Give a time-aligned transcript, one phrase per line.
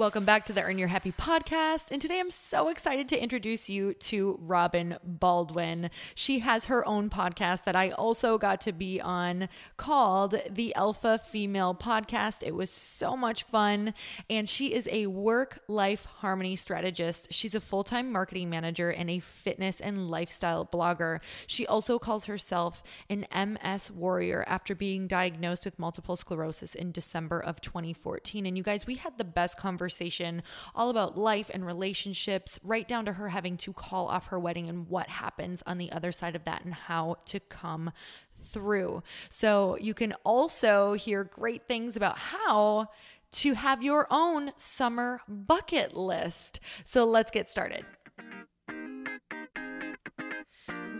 [0.00, 1.90] Welcome back to the Earn Your Happy podcast.
[1.90, 5.90] And today I'm so excited to introduce you to Robin Baldwin.
[6.14, 11.18] She has her own podcast that I also got to be on called the Alpha
[11.18, 12.42] Female Podcast.
[12.42, 13.92] It was so much fun.
[14.30, 17.30] And she is a work life harmony strategist.
[17.30, 21.20] She's a full time marketing manager and a fitness and lifestyle blogger.
[21.46, 27.38] She also calls herself an MS warrior after being diagnosed with multiple sclerosis in December
[27.38, 28.46] of 2014.
[28.46, 32.86] And you guys, we had the best conversation conversation all about life and relationships, right
[32.86, 36.12] down to her having to call off her wedding and what happens on the other
[36.12, 37.90] side of that and how to come
[38.34, 39.02] through.
[39.30, 42.86] So you can also hear great things about how
[43.32, 46.60] to have your own summer bucket list.
[46.84, 47.84] So let's get started.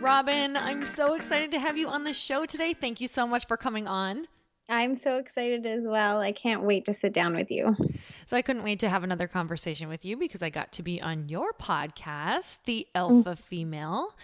[0.01, 2.73] Robin, I'm so excited to have you on the show today.
[2.73, 4.27] Thank you so much for coming on.
[4.71, 6.21] I'm so excited as well.
[6.21, 7.75] I can't wait to sit down with you.
[8.25, 11.01] So I couldn't wait to have another conversation with you because I got to be
[11.01, 13.37] on your podcast, The Alpha mm.
[13.37, 14.15] Female,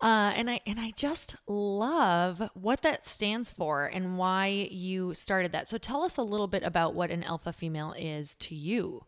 [0.00, 5.50] uh, and I and I just love what that stands for and why you started
[5.52, 5.68] that.
[5.68, 9.04] So tell us a little bit about what an alpha female is to you.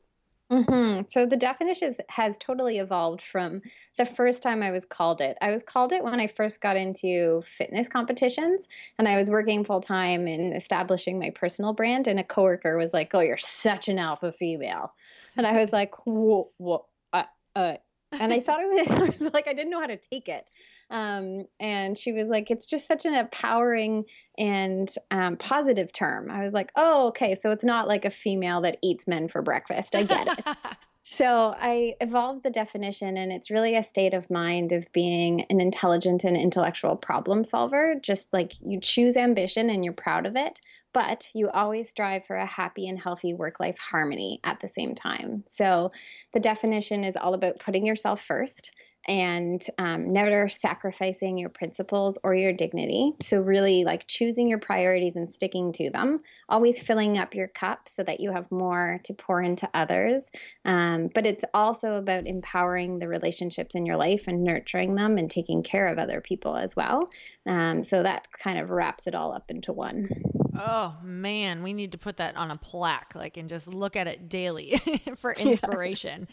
[0.50, 1.02] Mm-hmm.
[1.08, 3.60] So the definition has totally evolved from
[3.98, 5.36] the first time I was called it.
[5.42, 8.64] I was called it when I first got into fitness competitions
[8.98, 12.06] and I was working full time in establishing my personal brand.
[12.06, 14.94] And a coworker was like, Oh, you're such an alpha female.
[15.36, 17.76] And I was like, Whoa, whoa, uh, uh.
[18.12, 20.48] And I thought it was, I was like, I didn't know how to take it.
[20.90, 24.04] Um, and she was like, it's just such an empowering
[24.38, 26.30] and um, positive term.
[26.30, 27.38] I was like, oh, okay.
[27.42, 29.94] So it's not like a female that eats men for breakfast.
[29.94, 30.56] I get it.
[31.04, 35.60] so I evolved the definition, and it's really a state of mind of being an
[35.60, 37.96] intelligent and intellectual problem solver.
[38.00, 40.60] Just like you choose ambition and you're proud of it,
[40.94, 44.94] but you always strive for a happy and healthy work life harmony at the same
[44.94, 45.44] time.
[45.50, 45.92] So
[46.32, 48.72] the definition is all about putting yourself first
[49.08, 53.12] and um, never sacrificing your principles or your dignity.
[53.22, 57.88] So, really, like choosing your priorities and sticking to them, always filling up your cup
[57.94, 60.22] so that you have more to pour into others.
[60.64, 65.30] Um, but it's also about empowering the relationships in your life and nurturing them and
[65.30, 67.08] taking care of other people as well.
[67.46, 70.08] Um, so, that kind of wraps it all up into one.
[70.56, 74.06] Oh man, we need to put that on a plaque, like, and just look at
[74.06, 74.80] it daily
[75.18, 76.28] for inspiration.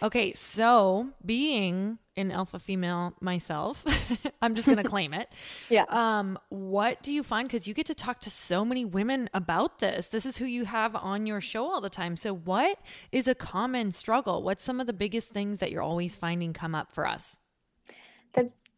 [0.00, 0.06] Yeah.
[0.06, 3.84] Okay, so being an alpha female myself,
[4.42, 5.28] I'm just gonna claim it.
[5.68, 5.84] Yeah.
[5.88, 7.48] Um, what do you find?
[7.48, 10.08] Because you get to talk to so many women about this.
[10.08, 12.16] This is who you have on your show all the time.
[12.16, 12.78] So, what
[13.12, 14.42] is a common struggle?
[14.42, 17.36] What's some of the biggest things that you're always finding come up for us?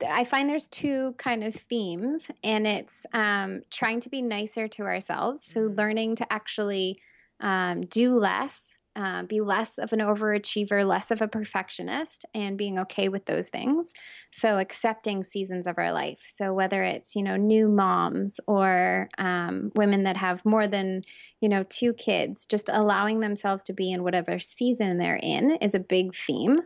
[0.06, 4.82] I find there's two kind of themes, and it's um, trying to be nicer to
[4.82, 5.42] ourselves.
[5.50, 5.78] So, mm-hmm.
[5.78, 7.00] learning to actually
[7.41, 8.56] um, do less,
[8.94, 13.48] uh, be less of an overachiever, less of a perfectionist, and being okay with those
[13.48, 13.92] things.
[14.32, 16.20] So, accepting seasons of our life.
[16.37, 21.03] So, whether it's, you know, new moms or um, women that have more than,
[21.41, 25.75] you know, two kids, just allowing themselves to be in whatever season they're in is
[25.75, 26.61] a big theme.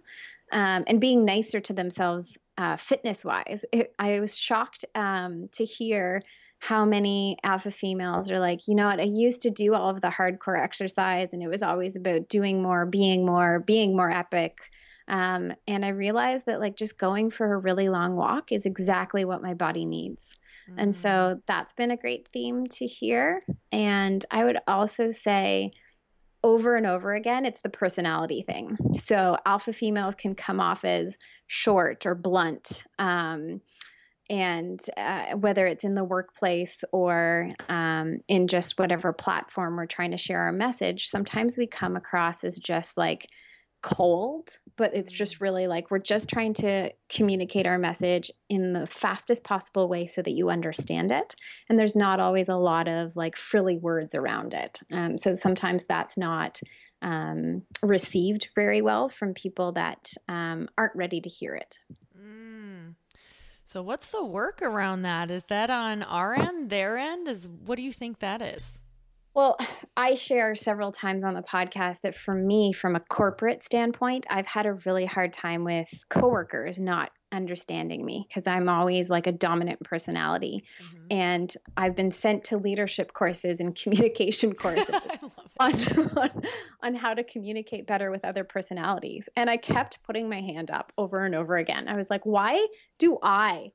[0.50, 3.64] Um, and being nicer to themselves uh, fitness wise.
[3.98, 6.22] I was shocked um, to hear
[6.58, 10.00] how many alpha females are like, you know what, I used to do all of
[10.00, 14.58] the hardcore exercise and it was always about doing more, being more, being more epic.
[15.08, 19.24] Um, and I realized that like just going for a really long walk is exactly
[19.24, 20.36] what my body needs.
[20.70, 20.74] Mm.
[20.78, 21.42] And so mm.
[21.48, 23.42] that's been a great theme to hear.
[23.72, 25.72] And I would also say,
[26.44, 28.76] over and over again, it's the personality thing.
[28.94, 31.14] So alpha females can come off as
[31.46, 32.84] short or blunt.
[32.98, 33.60] Um,
[34.30, 40.12] and uh, whether it's in the workplace or um, in just whatever platform we're trying
[40.12, 43.28] to share our message, sometimes we come across as just like
[43.82, 45.16] cold, but it's Mm.
[45.16, 50.06] just really like we're just trying to communicate our message in the fastest possible way
[50.06, 51.34] so that you understand it.
[51.68, 54.80] And there's not always a lot of like frilly words around it.
[54.90, 56.60] Um, so sometimes that's not
[57.02, 61.78] um, received very well from people that um, aren't ready to hear it.
[62.16, 62.94] Mm.
[63.64, 65.30] So what's the work around that?
[65.30, 67.26] Is that on our end, their end?
[67.26, 68.78] Is what do you think that is?
[69.34, 69.56] Well,
[69.96, 74.46] I share several times on the podcast that for me, from a corporate standpoint, I've
[74.46, 79.32] had a really hard time with coworkers not understanding me because I'm always like a
[79.32, 80.64] dominant personality.
[80.82, 81.06] Mhm.
[81.10, 84.94] And I've been sent to leadership courses and communication courses
[85.58, 85.74] on,
[86.16, 86.42] on,
[86.82, 89.28] on how to communicate better with other personalities.
[89.36, 91.88] And I kept putting my hand up over and over again.
[91.88, 92.66] I was like, why
[92.98, 93.72] do I?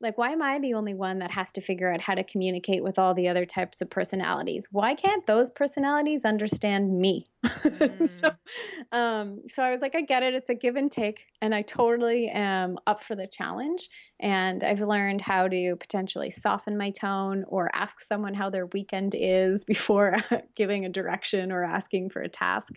[0.00, 2.82] Like, why am I the only one that has to figure out how to communicate
[2.82, 4.66] with all the other types of personalities?
[4.70, 7.28] Why can't those personalities understand me?
[8.08, 8.30] so,
[8.92, 10.34] um, so I was like, I get it.
[10.34, 11.26] It's a give and take.
[11.42, 13.88] And I totally am up for the challenge.
[14.20, 19.14] And I've learned how to potentially soften my tone or ask someone how their weekend
[19.18, 20.16] is before
[20.56, 22.72] giving a direction or asking for a task.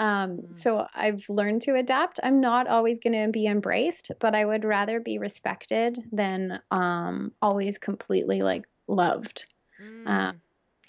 [0.00, 0.56] Um, Mm.
[0.56, 2.18] so I've learned to adapt.
[2.22, 7.32] I'm not always going to be embraced, but I would rather be respected than um,
[7.42, 9.46] always completely like loved.
[9.80, 10.40] Mm.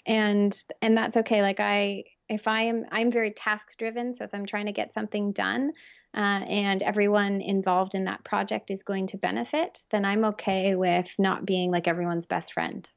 [0.06, 1.42] And and that's okay.
[1.42, 4.14] Like I, if I am, I'm very task driven.
[4.14, 5.72] So if I'm trying to get something done,
[6.14, 11.08] uh, and everyone involved in that project is going to benefit, then I'm okay with
[11.18, 12.88] not being like everyone's best friend.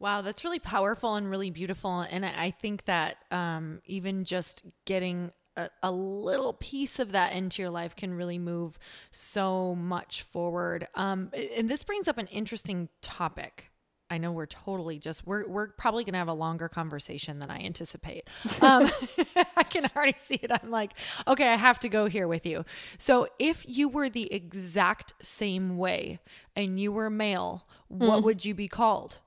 [0.00, 2.00] Wow, that's really powerful and really beautiful.
[2.00, 7.62] And I think that um, even just getting a, a little piece of that into
[7.62, 8.78] your life can really move
[9.10, 10.86] so much forward.
[10.94, 13.70] Um, and this brings up an interesting topic.
[14.10, 17.58] I know we're totally just we're we're probably gonna have a longer conversation than I
[17.58, 18.26] anticipate.
[18.62, 18.88] Um,
[19.56, 20.50] I can already see it.
[20.50, 20.92] I'm like,
[21.26, 22.64] okay, I have to go here with you.
[22.96, 26.20] So if you were the exact same way
[26.56, 28.24] and you were male, what Mm.
[28.24, 29.18] would you be called?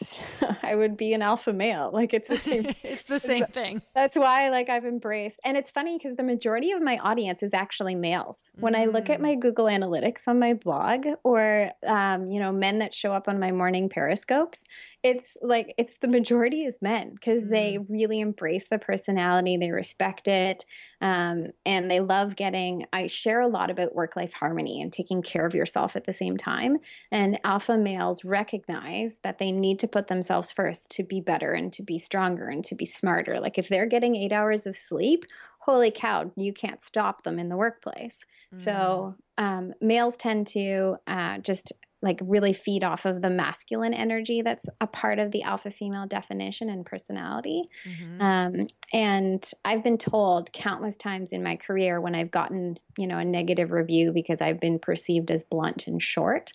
[0.62, 1.90] I would be an alpha male.
[1.92, 3.82] Like it's the same it's the same thing.
[3.94, 5.40] That's why like I've embraced.
[5.44, 8.36] And it's funny because the majority of my audience is actually males.
[8.58, 9.22] When I look at Mm.
[9.22, 13.38] my Google Analytics on my blog or um, you know, men that show up on
[13.40, 14.58] my morning periscopes,
[15.06, 20.26] it's like it's the majority is men because they really embrace the personality, they respect
[20.26, 20.64] it,
[21.00, 22.86] um, and they love getting.
[22.92, 26.12] I share a lot about work life harmony and taking care of yourself at the
[26.12, 26.78] same time.
[27.12, 31.72] And alpha males recognize that they need to put themselves first to be better and
[31.74, 33.38] to be stronger and to be smarter.
[33.38, 35.24] Like if they're getting eight hours of sleep,
[35.58, 38.18] holy cow, you can't stop them in the workplace.
[38.64, 44.42] So um, males tend to uh, just like really feed off of the masculine energy
[44.42, 47.68] that's a part of the alpha female definition and personality.
[47.86, 48.20] Mhm.
[48.20, 53.18] Um, and I've been told countless times in my career when I've gotten, you know,
[53.18, 56.52] a negative review because I've been perceived as blunt and short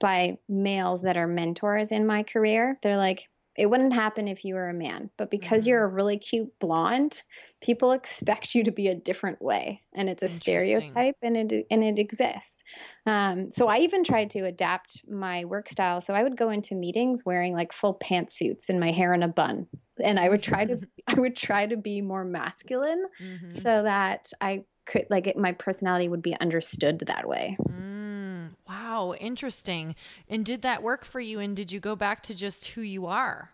[0.00, 2.78] by males that are mentors in my career.
[2.82, 6.16] They're like, it wouldn't happen if you were a man, but because you're a really
[6.16, 7.22] cute blonde,
[7.60, 11.84] people expect you to be a different way, and it's a stereotype, and it and
[11.84, 12.62] it exists.
[13.06, 16.00] Um, so I even tried to adapt my work style.
[16.00, 19.28] So I would go into meetings wearing like full pantsuits and my hair in a
[19.28, 19.66] bun,
[20.02, 23.64] and I would try to I would try to be more masculine Mhm.
[23.64, 27.56] so that I could like it, my personality would be understood that way.
[27.68, 29.94] Mm, wow, interesting.
[30.28, 31.38] And did that work for you?
[31.40, 33.52] And did you go back to just who you are?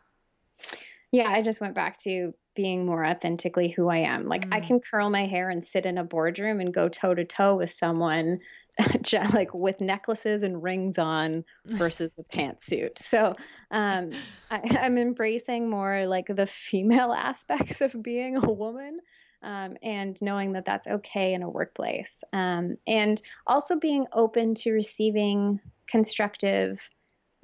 [1.13, 4.27] Yeah, I just went back to being more authentically who I am.
[4.27, 4.61] Like I Mm.
[4.61, 7.75] can curl my hair and sit in a boardroom and go toe to toe with
[7.79, 8.39] someone
[9.33, 11.45] like with necklaces and rings on
[11.79, 12.99] versus the pantsuit.
[12.99, 13.35] So
[13.71, 19.01] um, I, I'm embracing more like the female aspects of being a woman.
[19.43, 22.09] Um, and knowing that that's okay in a workplace.
[22.33, 26.81] Um, and also being open to receiving constructive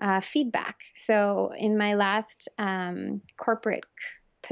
[0.00, 0.76] uh, feedback.
[1.05, 3.85] So, in my last um, corporate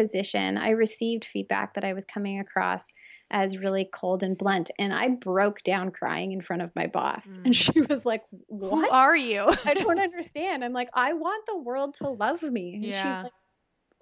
[0.03, 2.83] position, I received feedback that I was coming across
[3.31, 4.71] as really cold and blunt.
[4.79, 7.25] And I broke down crying in front of my boss.
[7.27, 7.39] Mm.
[7.47, 8.93] And she was like, Who What?
[8.93, 9.43] are you?
[9.67, 10.65] I don't understand.
[10.65, 12.75] I'm like, I want the world to love me.
[12.75, 13.03] And Yeah.
[13.19, 13.33] she's like,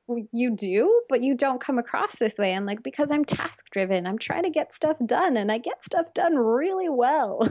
[0.08, 2.54] well, you do, but you don't come across this way.
[2.54, 4.06] I'm like, because I'm task driven.
[4.06, 7.48] I'm trying to get stuff done and I get stuff done really well.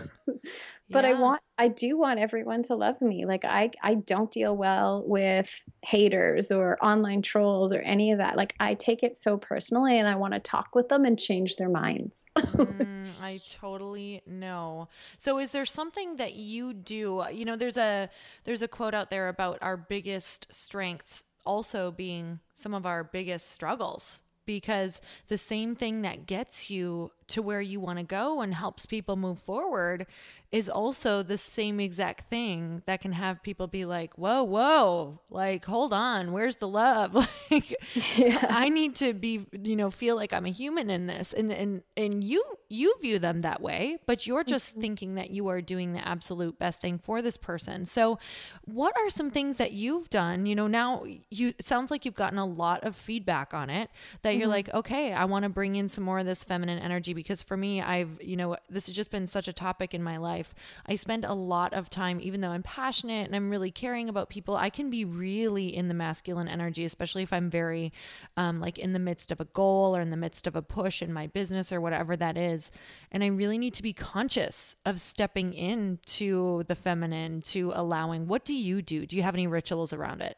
[0.89, 3.25] But I want I do want everyone to love me.
[3.25, 5.50] Like I I don't deal well with
[5.84, 8.36] haters or online trolls or any of that.
[8.36, 11.56] Like I take it so personally and I want to talk with them and change
[11.56, 12.24] their minds.
[12.38, 14.89] Mm, I totally know.
[15.18, 17.24] So is there something that you do?
[17.32, 18.10] You know, there's a
[18.44, 23.51] there's a quote out there about our biggest strengths also being some of our biggest
[23.51, 24.22] struggles.
[24.46, 28.86] because the same thing that gets you to where you want to go and helps
[28.86, 30.05] people move forward
[30.51, 35.65] is also the same exact thing that can have people be like, whoa, whoa, like,
[35.65, 37.13] hold on, where's the love?
[37.51, 37.75] like,
[38.15, 38.46] yeah.
[38.50, 41.34] I need to be, you know, feel like I'm a human in this.
[41.34, 44.82] And, and, and you, you view them that way, but you're just mm-hmm.
[44.82, 47.86] thinking that you are doing the absolute best thing for this person.
[47.86, 48.20] So
[48.63, 50.46] what are some things that you've done?
[50.46, 53.89] You know, now you, it sounds like you've gotten a lot of feedback on it
[54.22, 54.39] that mm-hmm.
[54.39, 57.41] you're like, okay, I want to bring in some more of this feminine energy because
[57.41, 60.53] for me, I've, you know, this has just been such a topic in my life.
[60.86, 64.29] I spend a lot of time, even though I'm passionate and I'm really caring about
[64.29, 67.91] people, I can be really in the masculine energy, especially if I'm very,
[68.38, 71.01] um, like in the midst of a goal or in the midst of a push
[71.01, 72.69] in my business or whatever that is.
[73.12, 78.27] And I really need to be conscious of stepping into the feminine, to allowing.
[78.27, 79.05] What do you do?
[79.05, 80.38] Do you have any rituals around it?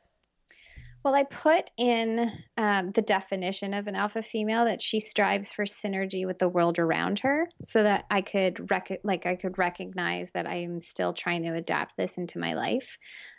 [1.07, 5.63] Well, I put in um, the definition of an alpha female that she strives for
[5.63, 10.27] synergy with the world around her, so that I could rec- like I could recognize
[10.33, 12.97] that I am still trying to adapt this into my life.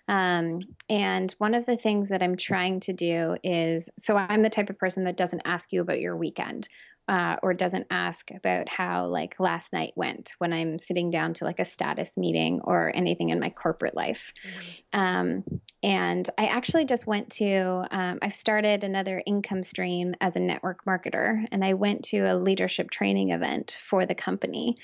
[0.09, 4.49] Um, and one of the things that I'm trying to do is so I'm the
[4.49, 6.71] type of person that doesn't ask you about your weekend
[7.09, 11.45] uh, or doesn't ask about how like last night went when I'm sitting down to
[11.45, 14.33] like a status meeting or anything in my corporate life.
[14.47, 15.01] Mm-hmm.
[15.01, 15.45] Um,
[15.83, 20.85] and I actually just went to, um, I've started another income stream as a network
[20.85, 24.77] marketer, and I went to a leadership training event for the company.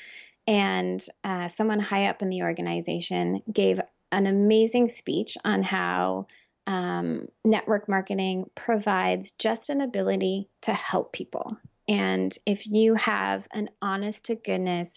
[0.47, 3.81] And uh, someone high up in the organization gave
[4.12, 6.26] an amazing speech on how
[6.66, 11.59] um, network marketing provides just an ability to help people.
[11.88, 14.88] And if you have an honest to goodness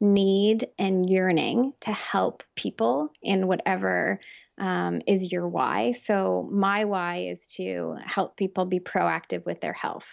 [0.00, 4.18] need and yearning to help people in whatever
[4.58, 5.92] um, is your why.
[5.92, 10.06] So, my why is to help people be proactive with their health.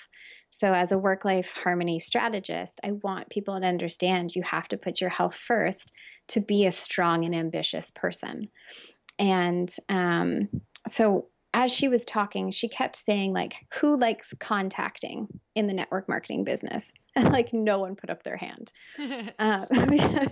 [0.52, 4.78] So, as a work life harmony strategist, I want people to understand you have to
[4.78, 5.92] put your health first
[6.30, 8.50] to be a strong and ambitious person.
[9.18, 10.50] And um,
[10.92, 11.28] so,
[11.60, 16.46] as she was talking, she kept saying, like, who likes contacting in the network marketing
[16.46, 16.92] business?
[17.16, 18.72] And like, no one put up their hand
[19.40, 20.30] uh, because,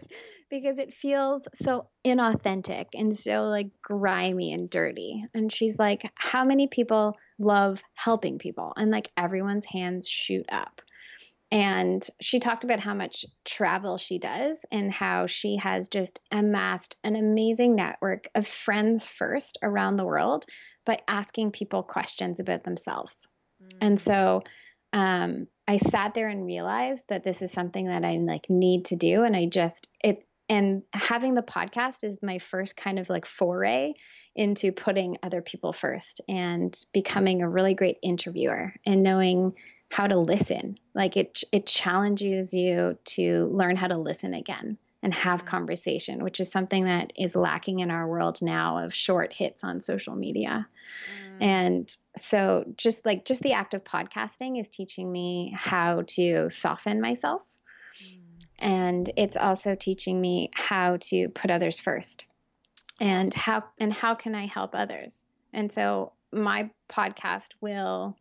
[0.49, 5.25] because it feels so inauthentic and so like grimy and dirty.
[5.33, 8.73] And she's like, how many people love helping people?
[8.77, 10.81] And like, everyone's hands shoot up.
[11.51, 16.95] And she talked about how much travel she does and how she has just amassed
[17.03, 20.45] an amazing network of friends first around the world
[20.87, 23.27] by asking people questions about themselves.
[23.61, 23.77] Mm.
[23.81, 24.41] And so
[24.93, 28.95] um, I sat there and realized that this is something that I like need to
[28.95, 29.23] do.
[29.23, 33.93] And I just, it, and having the podcast is my first kind of like foray
[34.35, 39.53] into putting other people first and becoming a really great interviewer and knowing
[39.91, 40.77] how to listen.
[40.93, 45.49] Like it it challenges you to learn how to listen again and have mm-hmm.
[45.49, 49.81] conversation, which is something that is lacking in our world now of short hits on
[49.81, 50.67] social media.
[51.39, 51.43] Mm.
[51.43, 57.01] And so just like just the act of podcasting is teaching me how to soften
[57.01, 57.41] myself.
[58.03, 58.45] Mm.
[58.59, 62.25] And it's also teaching me how to put others first.
[62.99, 65.23] And how and how can I help others?
[65.53, 68.17] And so my podcast will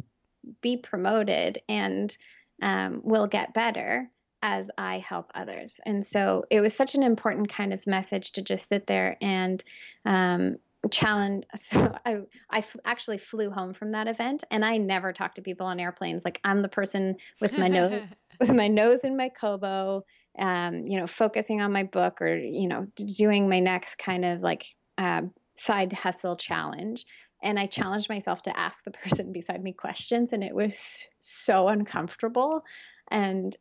[0.60, 2.16] be promoted and
[2.62, 4.10] um, will get better
[4.42, 5.80] as I help others.
[5.84, 9.64] And so it was such an important kind of message to just sit there and
[10.04, 10.56] um,
[10.88, 11.44] challenge.
[11.56, 12.16] So I,
[12.50, 15.80] I f- actually flew home from that event, and I never talk to people on
[15.80, 16.24] airplanes.
[16.24, 18.02] Like I'm the person with my nose
[18.40, 20.04] with my nose in my kobo,
[20.38, 22.84] um, you know, focusing on my book or you know,
[23.16, 24.66] doing my next kind of like
[24.98, 25.22] uh,
[25.56, 27.06] side hustle challenge
[27.42, 30.76] and I challenged myself to ask the person beside me questions, and it was
[31.20, 32.62] so uncomfortable
[33.10, 33.56] and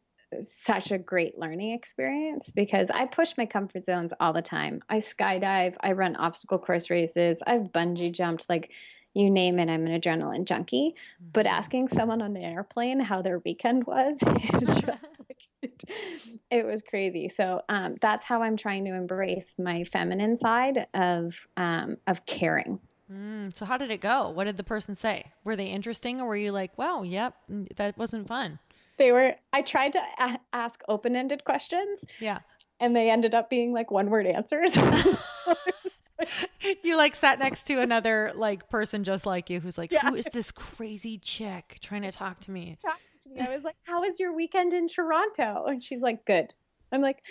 [0.62, 4.82] such a great learning experience because I push my comfort zones all the time.
[4.90, 8.72] I skydive, I run obstacle course races, I've bungee jumped, like
[9.14, 10.96] you name it, I'm an adrenaline junkie.
[11.34, 11.56] But mm-hmm.
[11.56, 15.84] asking someone on an airplane how their weekend was, like, it,
[16.52, 17.30] it, was crazy.
[17.30, 22.80] So um, that's how I'm trying to embrace my feminine side of um, of caring
[23.12, 24.30] Mm, so how did it go?
[24.30, 25.32] What did the person say?
[25.44, 27.36] Were they interesting or were you like, wow, yep,
[27.76, 28.60] that wasn't fun?
[28.98, 32.00] They were, I tried to a- ask open ended questions.
[32.20, 32.40] Yeah.
[32.80, 34.76] And they ended up being like one word answers.
[36.84, 40.10] you like sat next to another like person just like you who's like, yeah.
[40.10, 42.78] who is this crazy chick trying to talk to me?
[43.24, 43.40] To me.
[43.42, 45.66] I was like, how was your weekend in Toronto?
[45.68, 46.54] And she's like, good.
[46.92, 47.22] I'm like,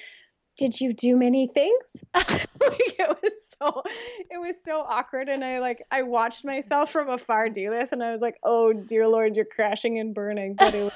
[0.56, 1.84] did you do many things?
[2.14, 3.82] like, it was so
[4.30, 8.02] it was so awkward and I like I watched myself from afar do this and
[8.02, 10.92] I was like, "Oh dear lord, you're crashing and burning." But it was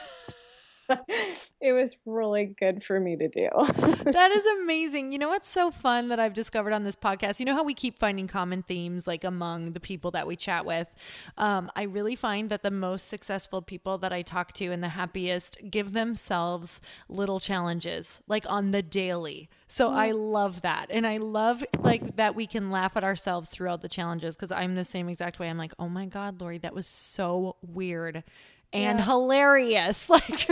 [1.60, 3.48] it was really good for me to do.
[3.50, 5.12] that is amazing.
[5.12, 7.40] You know what's so fun that I've discovered on this podcast?
[7.40, 10.64] You know how we keep finding common themes like among the people that we chat
[10.64, 10.88] with?
[11.36, 14.88] Um, I really find that the most successful people that I talk to and the
[14.88, 19.48] happiest give themselves little challenges, like on the daily.
[19.66, 20.86] So I love that.
[20.90, 24.74] And I love like that we can laugh at ourselves throughout the challenges because I'm
[24.74, 25.50] the same exact way.
[25.50, 28.24] I'm like, oh my God, Lori, that was so weird
[28.72, 29.04] and yeah.
[29.04, 30.10] hilarious.
[30.18, 30.48] Like,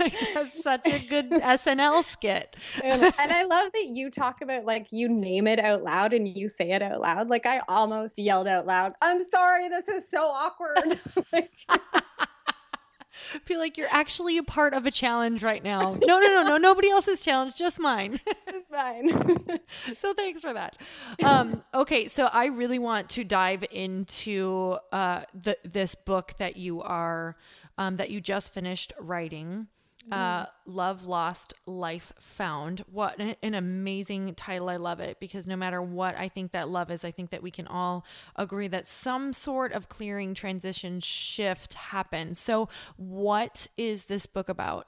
[0.00, 2.56] like that's such a good SNL skit.
[2.82, 6.26] And, and, I love that you talk about like you name it out loud and
[6.26, 7.28] you say it out loud.
[7.28, 10.98] Like I almost yelled out loud, "I'm sorry, this is so awkward."
[11.32, 11.50] like,
[13.44, 15.98] feel like you're actually a part of a challenge right now.
[16.04, 16.58] No, no, no, no.
[16.58, 18.20] Nobody else's challenge, just mine.
[18.50, 19.60] just mine.
[19.96, 20.76] so thanks for that.
[21.22, 26.82] Um, okay, so I really want to dive into uh, the this book that you
[26.82, 27.36] are
[27.78, 29.68] um, that you just finished writing
[30.10, 32.84] uh, Love Lost, Life Found.
[32.90, 34.68] What an amazing title.
[34.68, 37.42] I love it because no matter what I think that love is, I think that
[37.42, 38.04] we can all
[38.36, 42.38] agree that some sort of clearing transition shift happens.
[42.38, 44.86] So, what is this book about?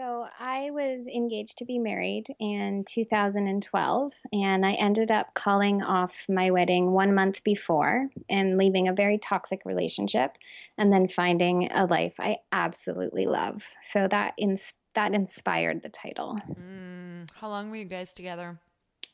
[0.00, 6.14] So I was engaged to be married in 2012, and I ended up calling off
[6.26, 10.38] my wedding one month before and leaving a very toxic relationship,
[10.78, 13.62] and then finding a life I absolutely love.
[13.92, 16.38] So that ins- that inspired the title.
[16.58, 18.58] Mm, how long were you guys together?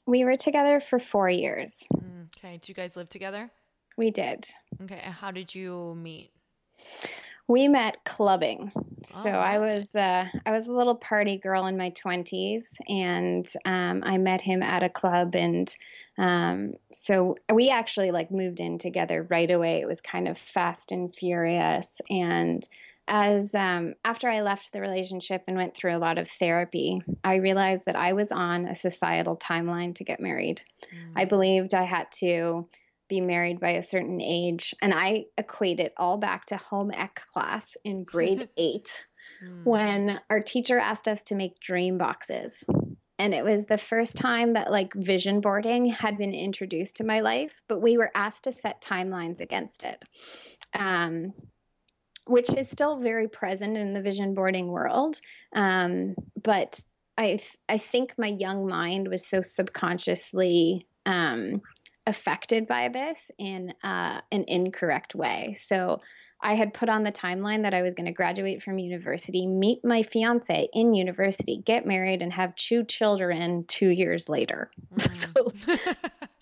[0.06, 1.74] We were together for four years.
[1.96, 2.58] Mm, okay.
[2.58, 3.50] Did you guys live together?
[3.96, 4.46] We did.
[4.80, 5.00] Okay.
[5.00, 6.30] How did you meet?
[7.48, 8.72] We met clubbing.
[9.04, 13.46] So oh, I was uh, I was a little party girl in my twenties, and
[13.64, 15.74] um, I met him at a club, and
[16.18, 19.80] um, so we actually like moved in together right away.
[19.80, 22.68] It was kind of fast and furious, and
[23.08, 27.36] as um, after I left the relationship and went through a lot of therapy, I
[27.36, 30.62] realized that I was on a societal timeline to get married.
[30.92, 31.12] Mm.
[31.14, 32.66] I believed I had to
[33.08, 34.74] be married by a certain age.
[34.82, 39.06] And I equate it all back to home ec class in grade eight
[39.44, 39.64] mm.
[39.64, 42.52] when our teacher asked us to make dream boxes.
[43.18, 47.20] And it was the first time that like vision boarding had been introduced to my
[47.20, 50.02] life, but we were asked to set timelines against it.
[50.74, 51.32] Um,
[52.26, 55.20] which is still very present in the vision boarding world.
[55.54, 56.80] Um, but
[57.16, 61.62] I, I think my young mind was so subconsciously um,
[62.06, 65.56] affected by this in uh, an incorrect way.
[65.66, 66.00] So
[66.42, 69.84] I had put on the timeline that I was going to graduate from university, meet
[69.84, 74.70] my fiance in university, get married, and have two children two years later.
[74.96, 75.34] Mm.
[75.34, 75.86] so,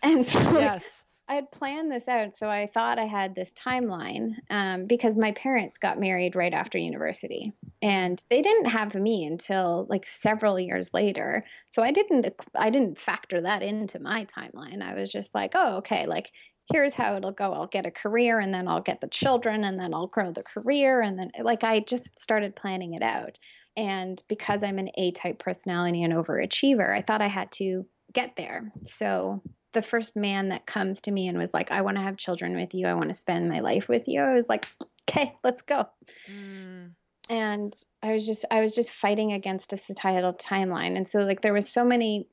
[0.02, 1.04] and so, yes.
[1.26, 5.32] I had planned this out, so I thought I had this timeline um, because my
[5.32, 10.92] parents got married right after university, and they didn't have me until like several years
[10.92, 11.44] later.
[11.72, 14.82] So I didn't I didn't factor that into my timeline.
[14.82, 16.30] I was just like, oh, okay, like
[16.70, 17.54] here's how it'll go.
[17.54, 20.42] I'll get a career, and then I'll get the children, and then I'll grow the
[20.42, 23.38] career, and then like I just started planning it out.
[23.78, 28.36] And because I'm an A type personality and overachiever, I thought I had to get
[28.36, 28.72] there.
[28.84, 29.42] So
[29.74, 32.56] the first man that comes to me and was like, I want to have children
[32.56, 32.86] with you.
[32.86, 34.20] I want to spend my life with you.
[34.22, 34.66] I was like,
[35.08, 35.86] okay, let's go.
[36.30, 36.92] Mm.
[37.28, 40.96] And I was just, I was just fighting against a societal timeline.
[40.96, 42.28] And so like, there was so many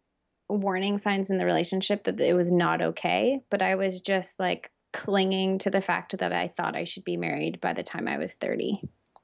[0.50, 3.42] warning signs in the relationship that it was not okay.
[3.50, 7.18] But I was just like clinging to the fact that I thought I should be
[7.18, 8.82] married by the time I was 30.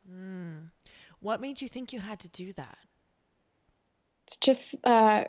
[0.09, 0.69] Mm.
[1.19, 2.77] What made you think you had to do that?
[4.25, 5.23] It's just, uh,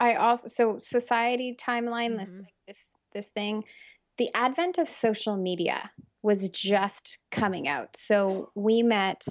[0.00, 2.40] I also so society timeline mm-hmm.
[2.40, 2.78] this this
[3.12, 3.64] this thing.
[4.18, 5.90] The advent of social media
[6.22, 7.96] was just coming out.
[7.96, 9.22] So we met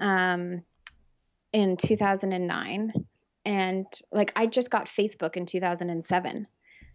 [0.00, 0.62] um,
[1.52, 2.92] in 2009,
[3.44, 6.46] and like I just got Facebook in 2007.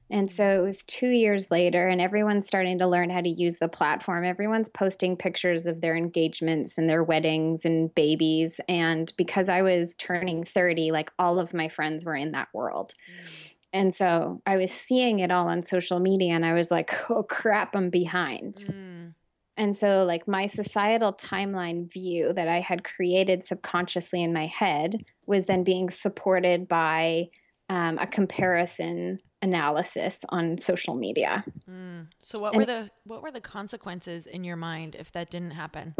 [0.09, 3.57] And so it was two years later, and everyone's starting to learn how to use
[3.57, 4.25] the platform.
[4.25, 8.59] Everyone's posting pictures of their engagements and their weddings and babies.
[8.67, 12.93] And because I was turning 30, like all of my friends were in that world.
[13.09, 13.29] Mm.
[13.73, 17.23] And so I was seeing it all on social media, and I was like, oh
[17.23, 18.55] crap, I'm behind.
[18.67, 19.13] Mm.
[19.55, 25.05] And so, like, my societal timeline view that I had created subconsciously in my head
[25.27, 27.29] was then being supported by
[27.69, 31.43] um, a comparison analysis on social media.
[31.69, 32.07] Mm.
[32.19, 35.51] So what and were the what were the consequences in your mind if that didn't
[35.51, 35.93] happen?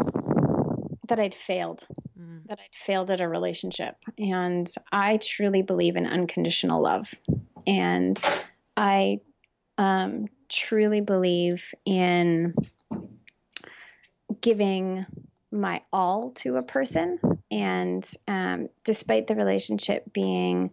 [1.08, 1.86] That I'd failed.
[2.18, 2.46] Mm.
[2.46, 3.96] That I'd failed at a relationship.
[4.18, 7.06] And I truly believe in unconditional love.
[7.66, 8.20] And
[8.76, 9.20] I
[9.76, 12.54] um, truly believe in
[14.40, 15.04] giving
[15.52, 17.18] my all to a person.
[17.50, 20.70] And um, despite the relationship being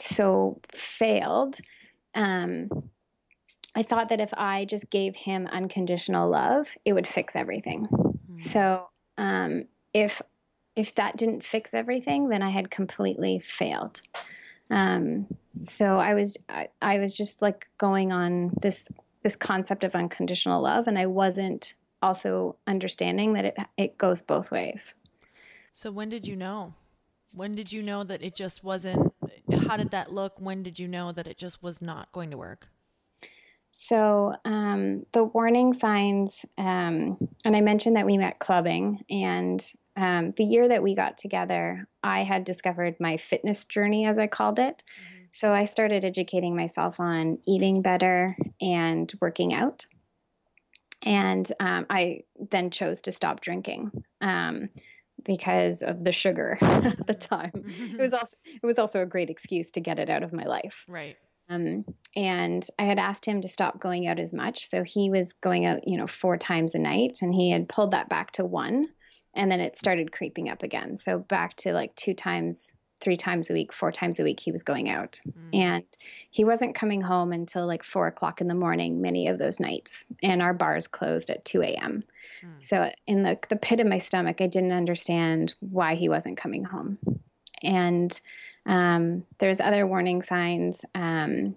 [0.00, 1.60] so failed,
[2.14, 2.68] um,
[3.74, 7.86] I thought that if I just gave him unconditional love, it would fix everything.
[7.86, 8.52] Mm.
[8.52, 10.20] So um, if
[10.76, 14.00] if that didn't fix everything, then I had completely failed.
[14.70, 15.26] Um,
[15.64, 18.88] so I was I, I was just like going on this
[19.22, 24.50] this concept of unconditional love, and I wasn't also understanding that it it goes both
[24.50, 24.94] ways.
[25.74, 26.74] So when did you know?
[27.32, 29.09] When did you know that it just wasn't?
[29.66, 30.34] How did that look?
[30.38, 32.68] When did you know that it just was not going to work?
[33.72, 39.64] So um, the warning signs, um, and I mentioned that we met clubbing, and
[39.96, 44.26] um, the year that we got together, I had discovered my fitness journey, as I
[44.26, 44.82] called it.
[44.86, 45.24] Mm-hmm.
[45.32, 49.86] So I started educating myself on eating better and working out.
[51.02, 53.90] And um, I then chose to stop drinking
[54.20, 54.68] um,
[55.24, 57.52] because of the sugar at the time.
[57.54, 60.44] It was also it was also a great excuse to get it out of my
[60.44, 60.84] life.
[60.88, 61.16] Right.
[61.50, 64.70] Um, and I had asked him to stop going out as much.
[64.70, 67.90] So he was going out, you know, four times a night, and he had pulled
[67.90, 68.88] that back to one.
[69.34, 70.98] And then it started creeping up again.
[71.04, 72.68] So back to like two times,
[73.00, 75.20] three times a week, four times a week, he was going out.
[75.28, 75.56] Mm.
[75.56, 75.84] And
[76.30, 80.04] he wasn't coming home until like four o'clock in the morning, many of those nights.
[80.22, 82.02] And our bars closed at 2 a.m.
[82.44, 82.68] Mm.
[82.68, 86.64] So in the, the pit of my stomach, I didn't understand why he wasn't coming
[86.64, 86.98] home.
[87.62, 88.18] And
[88.66, 91.54] um, there's other warning signs um,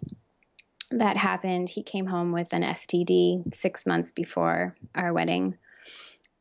[0.91, 1.69] that happened.
[1.69, 5.57] He came home with an STD six months before our wedding,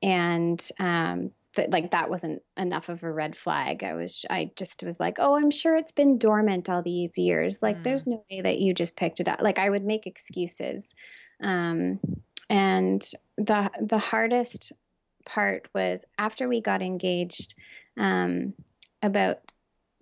[0.03, 3.85] and um, that like that wasn't enough of a red flag.
[3.85, 7.59] I was I just was like, oh, I'm sure it's been dormant all these years.
[7.61, 7.83] Like, mm.
[7.85, 9.41] there's no way that you just picked it up.
[9.43, 10.85] Like, I would make excuses,
[11.43, 12.01] um,
[12.53, 13.03] and
[13.37, 14.73] the the hardest
[15.25, 17.55] part was after we got engaged.
[17.99, 18.55] Um,
[19.03, 19.39] about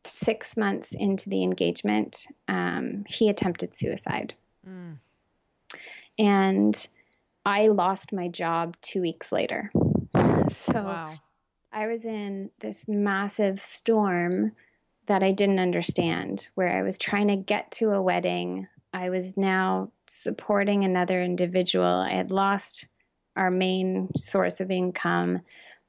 [0.06, 4.34] six months into the engagement, um, he attempted suicide.
[4.68, 4.98] Mm.
[6.18, 6.88] And
[7.44, 9.70] I lost my job two weeks later.
[9.74, 11.14] So wow.
[11.72, 14.52] I was in this massive storm
[15.06, 18.68] that I didn't understand, where I was trying to get to a wedding.
[18.92, 21.84] I was now supporting another individual.
[21.84, 22.88] I had lost
[23.36, 25.40] our main source of income.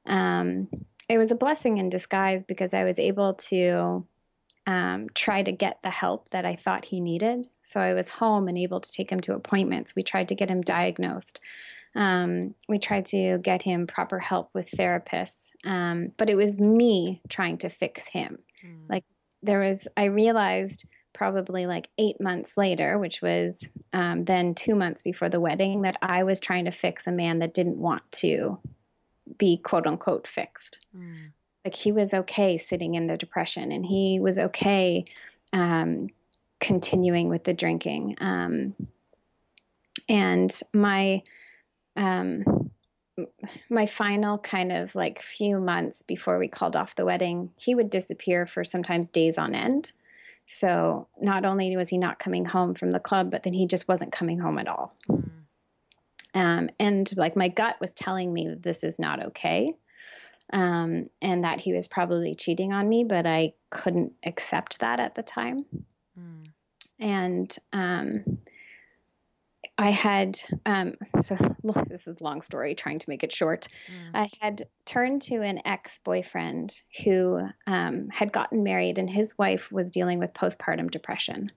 [0.06, 0.68] Um,
[1.10, 4.06] it was a blessing in disguise because I was able to
[4.68, 7.48] um, try to get the help that I thought he needed.
[7.64, 9.94] So I was home and able to take him to appointments.
[9.96, 11.40] We tried to get him diagnosed.
[11.96, 15.52] Um, we tried to get him proper help with therapists.
[15.66, 18.40] Um, but it was me trying to fix him.
[18.66, 18.90] Mm.
[18.90, 19.04] Like
[19.42, 23.56] there was, I realized probably like eight months later, which was
[23.94, 27.40] um, then two months before the wedding, that I was trying to fix a man
[27.40, 28.60] that didn't want to
[29.38, 30.80] be quote unquote fixed.
[30.96, 31.32] Mm.
[31.66, 35.06] Like he was okay sitting in the depression and he was okay
[35.54, 36.10] um,
[36.60, 38.16] continuing with the drinking.
[38.20, 38.76] Um,
[40.10, 41.22] and my,
[41.96, 42.72] um,
[43.70, 47.90] my final kind of like few months before we called off the wedding, he would
[47.90, 49.92] disappear for sometimes days on end.
[50.60, 53.88] So not only was he not coming home from the club, but then he just
[53.88, 54.96] wasn't coming home at all.
[55.10, 55.30] Mm.
[56.34, 59.74] Um, and like my gut was telling me that this is not okay.
[60.54, 65.16] Um, and that he was probably cheating on me, but I couldn't accept that at
[65.16, 65.66] the time.
[66.20, 66.48] Mm.
[67.00, 68.38] And um,
[69.82, 71.36] I had, um, so
[71.88, 73.68] this is long story, trying to make it short.
[73.88, 74.20] Mm.
[74.20, 79.72] I had turned to an ex boyfriend who um, had gotten married, and his wife
[79.72, 81.52] was dealing with postpartum depression.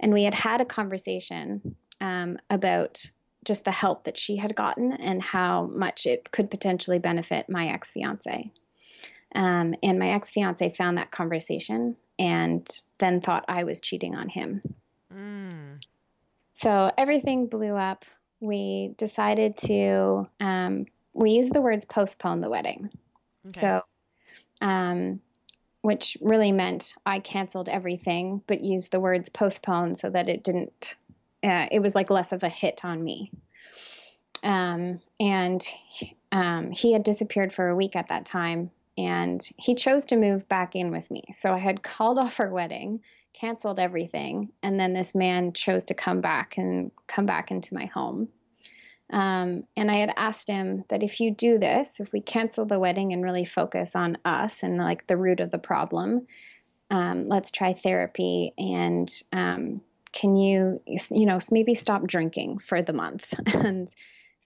[0.00, 3.04] And we had had a conversation um, about
[3.44, 7.68] just the help that she had gotten and how much it could potentially benefit my
[7.68, 8.50] ex fiance.
[9.34, 12.66] Um, and my ex fiance found that conversation and
[12.98, 14.62] then thought I was cheating on him.
[15.14, 15.80] Mm.
[16.54, 18.04] So everything blew up.
[18.40, 22.90] We decided to, um, we used the words postpone the wedding.
[23.48, 23.60] Okay.
[23.60, 23.82] So,
[24.60, 25.20] um,
[25.82, 30.96] which really meant I canceled everything, but used the words postpone so that it didn't
[31.44, 33.30] uh, it was like less of a hit on me.
[34.42, 35.64] Um, and
[36.32, 40.48] um, he had disappeared for a week at that time, and he chose to move
[40.48, 41.24] back in with me.
[41.38, 43.00] So I had called off our wedding,
[43.34, 47.86] canceled everything, and then this man chose to come back and come back into my
[47.86, 48.28] home.
[49.10, 52.80] Um, and I had asked him that if you do this, if we cancel the
[52.80, 56.26] wedding and really focus on us and like the root of the problem,
[56.90, 59.80] um, let's try therapy and um,
[60.12, 63.90] can you, you know, maybe stop drinking for the month and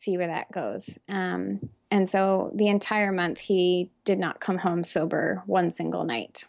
[0.03, 0.83] see where that goes.
[1.09, 6.45] Um, and so the entire month, he did not come home sober one single night.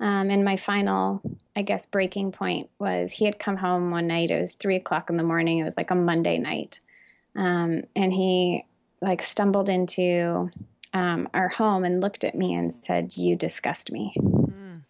[0.00, 1.20] Um, and my final,
[1.56, 4.30] I guess, breaking point was he had come home one night.
[4.30, 5.58] It was three o'clock in the morning.
[5.58, 6.80] It was like a Monday night.
[7.34, 8.64] Um, and he
[9.00, 10.50] like stumbled into
[10.92, 14.12] um, our home and looked at me and said, You disgust me.
[14.16, 14.82] Mm.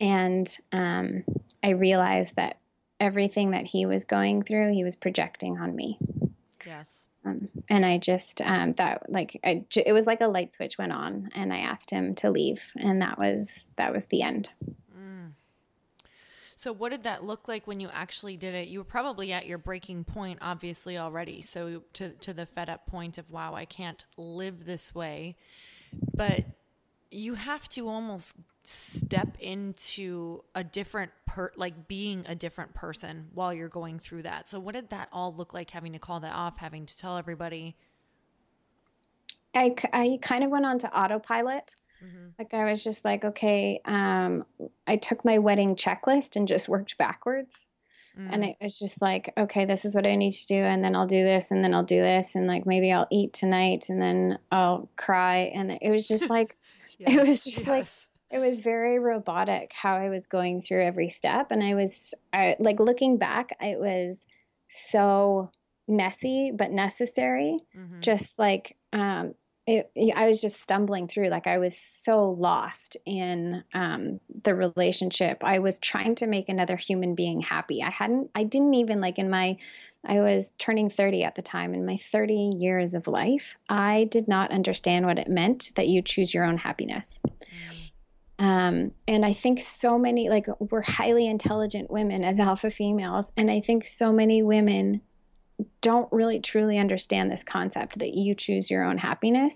[0.00, 1.24] And um,
[1.62, 2.58] I realized that
[3.00, 5.98] everything that he was going through, he was projecting on me.
[6.66, 7.04] Yes.
[7.24, 10.92] Um, and I just um, that like I, it was like a light switch went
[10.92, 14.50] on, and I asked him to leave, and that was that was the end.
[14.66, 15.32] Mm.
[16.56, 18.68] So, what did that look like when you actually did it?
[18.68, 21.40] You were probably at your breaking point, obviously already.
[21.42, 25.36] So, to to the fed up point of wow, I can't live this way,
[26.14, 26.44] but
[27.14, 33.52] you have to almost step into a different per like being a different person while
[33.52, 34.48] you're going through that.
[34.48, 37.18] So what did that all look like having to call that off, having to tell
[37.18, 37.76] everybody?
[39.54, 41.76] I, I kind of went on to autopilot.
[42.02, 42.28] Mm-hmm.
[42.38, 44.44] Like I was just like, okay, um,
[44.86, 47.66] I took my wedding checklist and just worked backwards.
[48.18, 48.28] Mm.
[48.32, 50.56] And it was just like, okay, this is what I need to do.
[50.56, 51.50] And then I'll do this.
[51.50, 52.30] And then I'll do this.
[52.34, 55.52] And like, maybe I'll eat tonight and then I'll cry.
[55.54, 56.56] And it was just like,
[57.06, 57.18] yes.
[57.18, 57.66] it was just yes.
[57.66, 57.86] like,
[58.30, 61.50] it was very robotic how I was going through every step.
[61.50, 64.24] And I was I, like looking back, it was
[64.90, 65.50] so
[65.86, 67.58] messy but necessary.
[67.76, 68.00] Mm-hmm.
[68.00, 69.34] Just like um,
[69.66, 71.28] it, I was just stumbling through.
[71.28, 75.42] Like I was so lost in um, the relationship.
[75.42, 77.82] I was trying to make another human being happy.
[77.82, 78.30] I hadn't.
[78.34, 79.56] I didn't even like in my.
[80.06, 81.74] I was turning 30 at the time.
[81.74, 86.02] In my 30 years of life, I did not understand what it meant that you
[86.02, 87.20] choose your own happiness.
[88.38, 93.32] Um, and I think so many, like, we're highly intelligent women as alpha females.
[93.36, 95.00] And I think so many women
[95.80, 99.54] don't really truly understand this concept that you choose your own happiness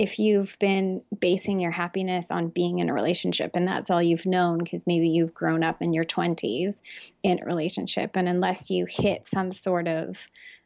[0.00, 4.24] if you've been basing your happiness on being in a relationship and that's all you've
[4.24, 6.76] known because maybe you've grown up in your 20s
[7.22, 10.16] in a relationship and unless you hit some sort of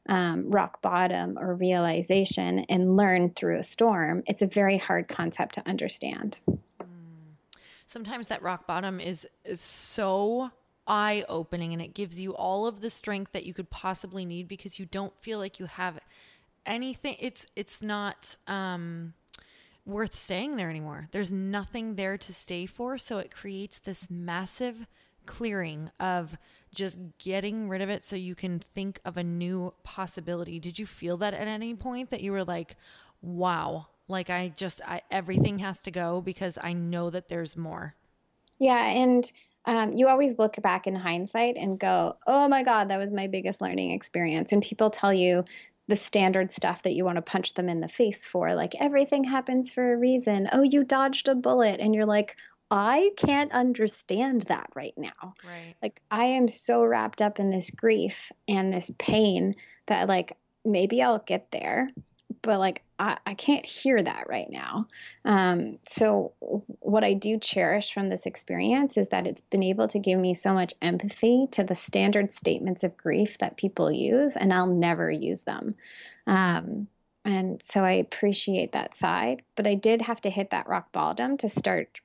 [0.09, 5.57] um, rock bottom or realization and learn through a storm it's a very hard concept
[5.57, 6.39] to understand.
[7.87, 10.51] Sometimes that rock bottom is is so
[10.87, 14.47] eye opening and it gives you all of the strength that you could possibly need
[14.47, 15.99] because you don't feel like you have
[16.67, 19.13] anything it's it's not um
[19.87, 21.09] worth staying there anymore.
[21.13, 24.87] There's nothing there to stay for, so it creates this massive
[25.27, 26.37] clearing of
[26.75, 30.59] just getting rid of it so you can think of a new possibility.
[30.59, 32.77] Did you feel that at any point that you were like,
[33.23, 37.95] "Wow, like I just I everything has to go because I know that there's more.
[38.59, 39.31] Yeah, and
[39.67, 43.27] um, you always look back in hindsight and go, "Oh my God, that was my
[43.27, 45.45] biggest learning experience." And people tell you
[45.89, 49.25] the standard stuff that you want to punch them in the face for, like everything
[49.25, 50.49] happens for a reason.
[50.53, 52.37] Oh, you dodged a bullet, and you're like,
[52.71, 55.35] I can't understand that right now.
[55.47, 55.75] Right.
[55.83, 59.55] Like I am so wrapped up in this grief and this pain
[59.87, 61.91] that like maybe I'll get there
[62.45, 64.87] but like I, I can't hear that right now.
[65.25, 66.33] Um, so
[66.81, 70.35] what I do cherish from this experience is that it's been able to give me
[70.35, 75.11] so much empathy to the standard statements of grief that people use, and I'll never
[75.11, 75.75] use them.
[76.27, 76.89] Um,
[77.25, 81.39] and so I appreciate that side, but I did have to hit that rock bottom
[81.39, 82.01] to start.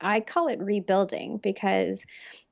[0.00, 2.00] I call it rebuilding because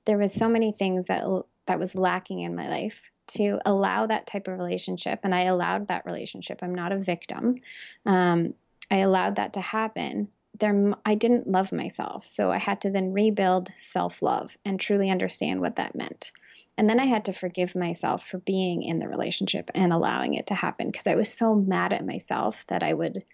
[0.05, 1.25] there was so many things that
[1.67, 5.21] that was lacking in my life to allow that type of relationship.
[5.23, 6.61] And I allowed that relationship.
[6.63, 7.57] I'm not a victim.
[8.05, 8.55] Um,
[8.91, 10.29] I allowed that to happen.
[10.59, 12.29] There, I didn't love myself.
[12.35, 16.33] So I had to then rebuild self love and truly understand what that meant.
[16.79, 20.47] And then I had to forgive myself for being in the relationship and allowing it
[20.49, 23.25] to happen because I was so mad at myself that I would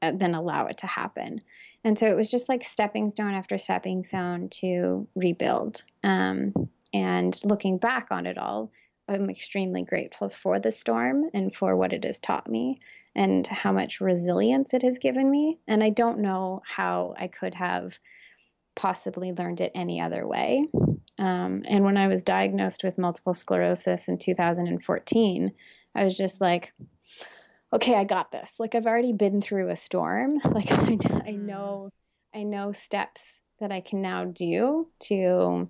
[0.00, 1.42] uh, then allow it to happen.
[1.84, 5.84] And so it was just like stepping stone after stepping stone to rebuild.
[6.02, 6.52] Um,
[6.92, 8.70] and looking back on it all,
[9.08, 12.80] I'm extremely grateful for the storm and for what it has taught me
[13.14, 15.58] and how much resilience it has given me.
[15.66, 17.98] And I don't know how I could have
[18.74, 20.66] possibly learned it any other way.
[21.18, 25.52] Um, and when I was diagnosed with multiple sclerosis in 2014,
[25.94, 26.74] I was just like,
[27.72, 28.50] okay, I got this.
[28.58, 30.40] Like I've already been through a storm.
[30.52, 31.46] Like I, I mm.
[31.46, 31.90] know,
[32.34, 33.22] I know steps
[33.60, 35.68] that I can now do to,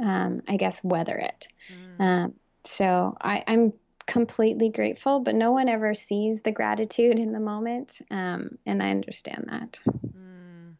[0.00, 1.46] um, I guess, weather it.
[1.72, 2.00] Mm.
[2.00, 2.34] Um,
[2.66, 3.72] so I, I'm
[4.06, 8.00] completely grateful, but no one ever sees the gratitude in the moment.
[8.10, 9.78] Um, and I understand that.
[9.88, 10.74] Mm.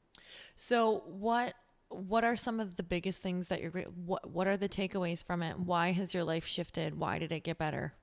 [0.57, 1.55] So what
[1.91, 5.43] what are some of the biggest things that you're what what are the takeaways from
[5.43, 5.59] it?
[5.59, 6.99] Why has your life shifted?
[6.99, 7.95] Why did it get better?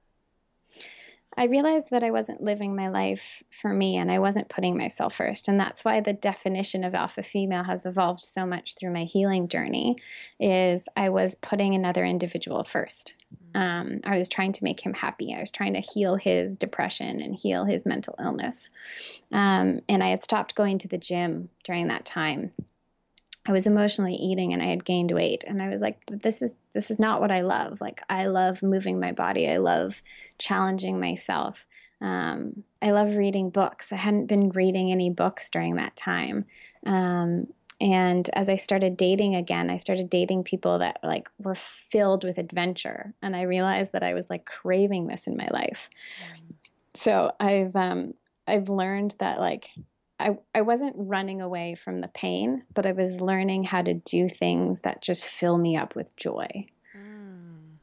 [1.37, 5.15] I realized that I wasn't living my life for me and I wasn't putting myself
[5.15, 5.47] first.
[5.47, 9.47] And that's why the definition of alpha female has evolved so much through my healing
[9.47, 9.95] journey
[10.41, 13.13] is I was putting another individual first.
[13.55, 15.33] Um, I was trying to make him happy.
[15.33, 18.69] I was trying to heal his depression and heal his mental illness.
[19.31, 22.51] Um, and I had stopped going to the gym during that time.
[23.47, 25.43] I was emotionally eating and I had gained weight.
[25.47, 27.81] And I was like this is this is not what I love.
[27.81, 29.49] Like I love moving my body.
[29.49, 29.95] I love
[30.37, 31.65] challenging myself.
[32.01, 33.87] Um, I love reading books.
[33.91, 36.45] I hadn't been reading any books during that time.
[36.85, 37.47] Um,
[37.81, 41.57] and as I started dating again I started dating people that like were
[41.89, 45.89] filled with adventure and I realized that I was like craving this in my life
[46.93, 48.13] so I've um,
[48.47, 49.69] I've learned that like
[50.19, 54.29] I, I wasn't running away from the pain, but I was learning how to do
[54.29, 56.67] things that just fill me up with joy.
[56.95, 57.77] Mm.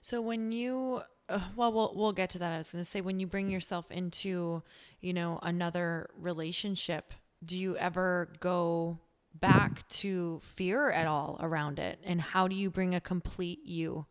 [0.00, 2.52] So when you, uh, well, we'll we'll get to that.
[2.52, 4.62] I was going to say when you bring yourself into,
[5.00, 7.12] you know, another relationship,
[7.44, 8.98] do you ever go
[9.34, 11.98] back to fear at all around it?
[12.04, 14.06] And how do you bring a complete you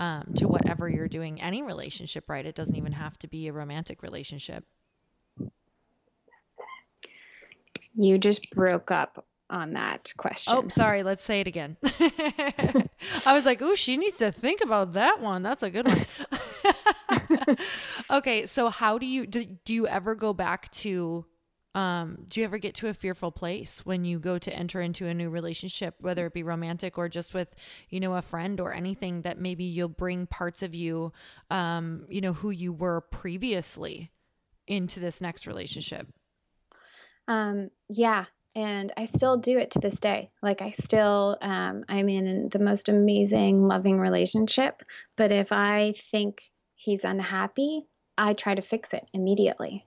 [0.00, 1.40] um, to whatever you're doing?
[1.40, 2.44] Any relationship, right?
[2.44, 4.64] It doesn't even have to be a romantic relationship.
[7.96, 10.52] You just broke up on that question.
[10.54, 11.02] Oh, sorry.
[11.02, 11.76] Let's say it again.
[11.84, 15.42] I was like, "Ooh, she needs to think about that one.
[15.42, 16.06] That's a good one."
[18.10, 21.24] okay, so how do you do, do you ever go back to
[21.74, 25.06] um do you ever get to a fearful place when you go to enter into
[25.06, 27.54] a new relationship whether it be romantic or just with
[27.88, 31.12] you know a friend or anything that maybe you'll bring parts of you
[31.50, 34.10] um you know who you were previously
[34.66, 36.06] into this next relationship
[37.28, 40.30] um, yeah, and I still do it to this day.
[40.42, 44.82] Like I still, um, I'm in the most amazing, loving relationship.
[45.16, 46.42] But if I think
[46.74, 49.86] he's unhappy, I try to fix it immediately.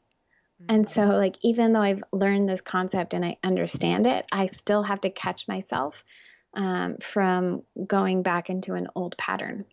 [0.61, 0.75] Mm-hmm.
[0.75, 1.17] And so, mm.
[1.17, 5.09] like, even though I've learned this concept and I understand it, I still have to
[5.09, 6.03] catch myself
[6.53, 9.65] um, from going back into an old pattern.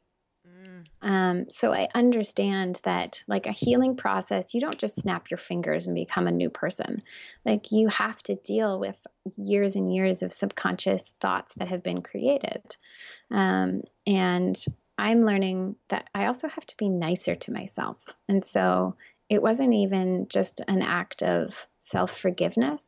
[1.05, 5.87] Um, so I understand that, like a healing process, you don't just snap your fingers
[5.87, 7.03] and become a new person.
[7.44, 8.97] Like you have to deal with
[9.37, 12.77] years and years of subconscious thoughts that have been created.
[13.31, 14.62] Um, and
[14.97, 17.99] I'm learning that I also have to be nicer to myself.
[18.27, 18.97] And so
[19.29, 22.85] it wasn't even just an act of self forgiveness.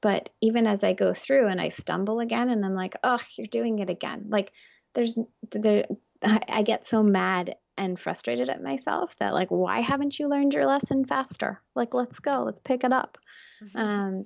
[0.00, 3.48] But even as I go through and I stumble again, and I'm like, oh, you're
[3.48, 4.26] doing it again.
[4.28, 4.52] Like,
[4.94, 5.18] there's
[5.50, 5.84] there,
[6.22, 10.66] I get so mad and frustrated at myself that like why haven't you learned your
[10.66, 13.18] lesson faster like let's go let's pick it up
[13.62, 13.78] mm-hmm.
[13.78, 14.24] um,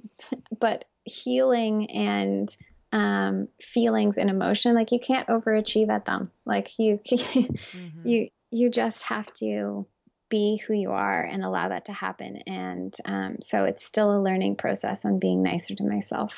[0.58, 2.56] but healing and
[2.92, 8.08] um, feelings and emotion like you can't overachieve at them like you mm-hmm.
[8.08, 9.86] you you just have to
[10.32, 12.38] be who you are and allow that to happen.
[12.46, 16.32] And um, so it's still a learning process on being nicer to myself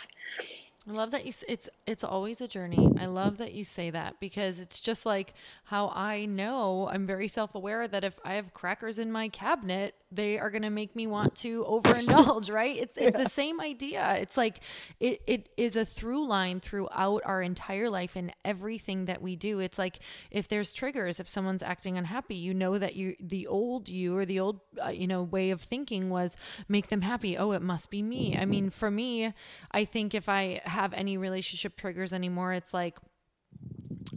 [0.87, 1.33] I love that you.
[1.49, 2.91] It's it's always a journey.
[2.99, 5.33] I love that you say that because it's just like
[5.65, 9.95] how I know I'm very self aware that if I have crackers in my cabinet,
[10.13, 12.53] they are going to make me want to overindulge.
[12.53, 12.77] right?
[12.77, 13.25] It's it's yeah.
[13.25, 14.17] the same idea.
[14.19, 14.61] It's like
[15.01, 19.61] it it is a through line throughout our entire life and everything that we do.
[19.61, 23.89] It's like if there's triggers, if someone's acting unhappy, you know that you the old
[23.89, 26.37] you or the old uh, you know way of thinking was
[26.69, 27.39] make them happy.
[27.39, 28.37] Oh, it must be me.
[28.37, 29.33] I mean, for me,
[29.73, 32.53] I think if I have any relationship triggers anymore.
[32.53, 32.99] It's like,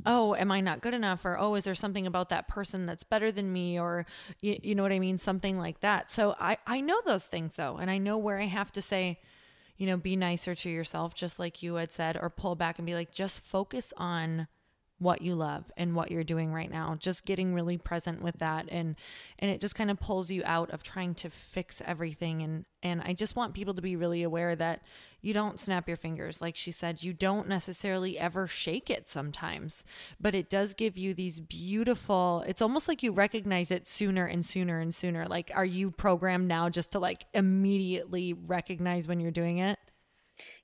[0.06, 1.26] oh, am I not good enough?
[1.26, 3.80] Or, oh, is there something about that person that's better than me?
[3.80, 4.06] Or,
[4.41, 5.17] you, you know what I mean?
[5.17, 6.12] Something like that.
[6.12, 7.78] So I, I know those things though.
[7.78, 9.20] And I know where I have to say,
[9.78, 12.86] you know, be nicer to yourself, just like you had said, or pull back and
[12.86, 14.48] be like, just focus on
[14.99, 16.95] what you love and what you're doing right now.
[16.99, 18.95] Just getting really present with that and
[19.38, 22.41] and it just kind of pulls you out of trying to fix everything.
[22.41, 24.81] And and I just want people to be really aware that
[25.21, 26.41] you don't snap your fingers.
[26.41, 29.83] Like she said you don't necessarily ever shake it sometimes
[30.19, 34.43] but it does give you these beautiful it's almost like you recognize it sooner and
[34.43, 35.27] sooner and sooner.
[35.27, 39.77] Like are you programmed now just to like immediately recognize when you're doing it?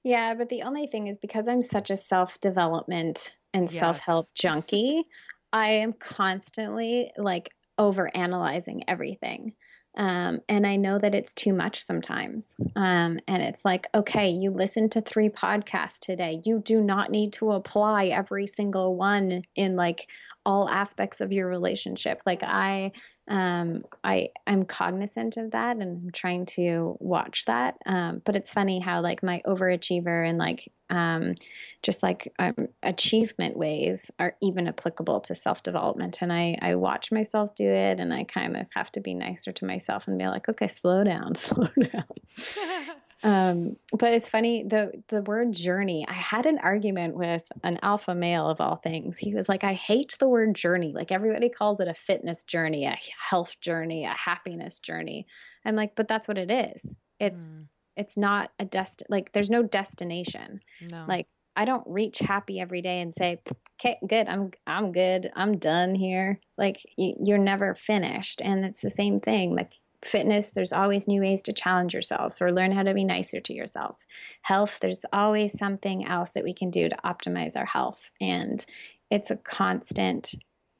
[0.03, 3.79] Yeah but the only thing is because I'm such a self-development and yes.
[3.79, 5.03] self-help junkie,
[5.51, 9.53] I am constantly like over analyzing everything.
[9.95, 12.45] Um, and I know that it's too much sometimes.
[12.75, 16.41] Um, and it's like, okay, you listened to three podcasts today.
[16.43, 20.07] You do not need to apply every single one in like
[20.45, 22.21] all aspects of your relationship.
[22.25, 22.91] Like, I
[23.27, 27.77] um, I I'm cognizant of that and I'm trying to watch that.
[27.85, 31.35] Um, but it's funny how like my overachiever and like um,
[31.81, 36.17] just like um, achievement ways are even applicable to self development.
[36.21, 39.53] And I I watch myself do it, and I kind of have to be nicer
[39.53, 42.05] to myself and be like, okay, slow down, slow down.
[43.23, 46.05] Um, but it's funny the the word journey.
[46.07, 49.17] I had an argument with an alpha male of all things.
[49.17, 50.91] He was like, "I hate the word journey.
[50.93, 52.97] Like everybody calls it a fitness journey, a
[53.29, 55.25] health journey, a happiness journey."
[55.65, 56.95] I'm like, "But that's what it is.
[57.19, 57.65] It's mm.
[57.95, 60.59] it's not a dest like there's no destination.
[60.91, 61.05] No.
[61.07, 63.39] Like I don't reach happy every day and say,
[63.79, 64.27] "Okay, good.
[64.27, 65.31] I'm I'm good.
[65.33, 69.55] I'm done here." Like you, you're never finished, and it's the same thing.
[69.55, 69.71] Like
[70.05, 73.53] fitness, there's always new ways to challenge yourself or learn how to be nicer to
[73.53, 73.97] yourself.
[74.41, 78.11] Health, there's always something else that we can do to optimize our health.
[78.19, 78.65] And
[79.09, 80.33] it's a constant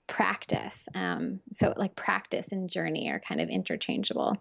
[0.08, 0.76] practice.
[0.96, 4.38] Um, so like practice and journey are kind of interchangeable.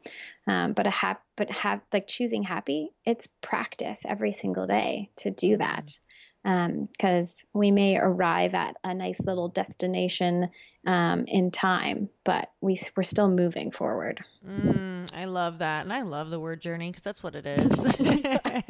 [0.47, 5.31] Um, but a hap- but have like choosing happy, it's practice every single day to
[5.31, 5.99] do that
[6.43, 10.49] because um, we may arrive at a nice little destination
[10.87, 14.25] um, in time, but we we're still moving forward.
[14.47, 18.63] Mm, I love that, and I love the word journey because that's what it is.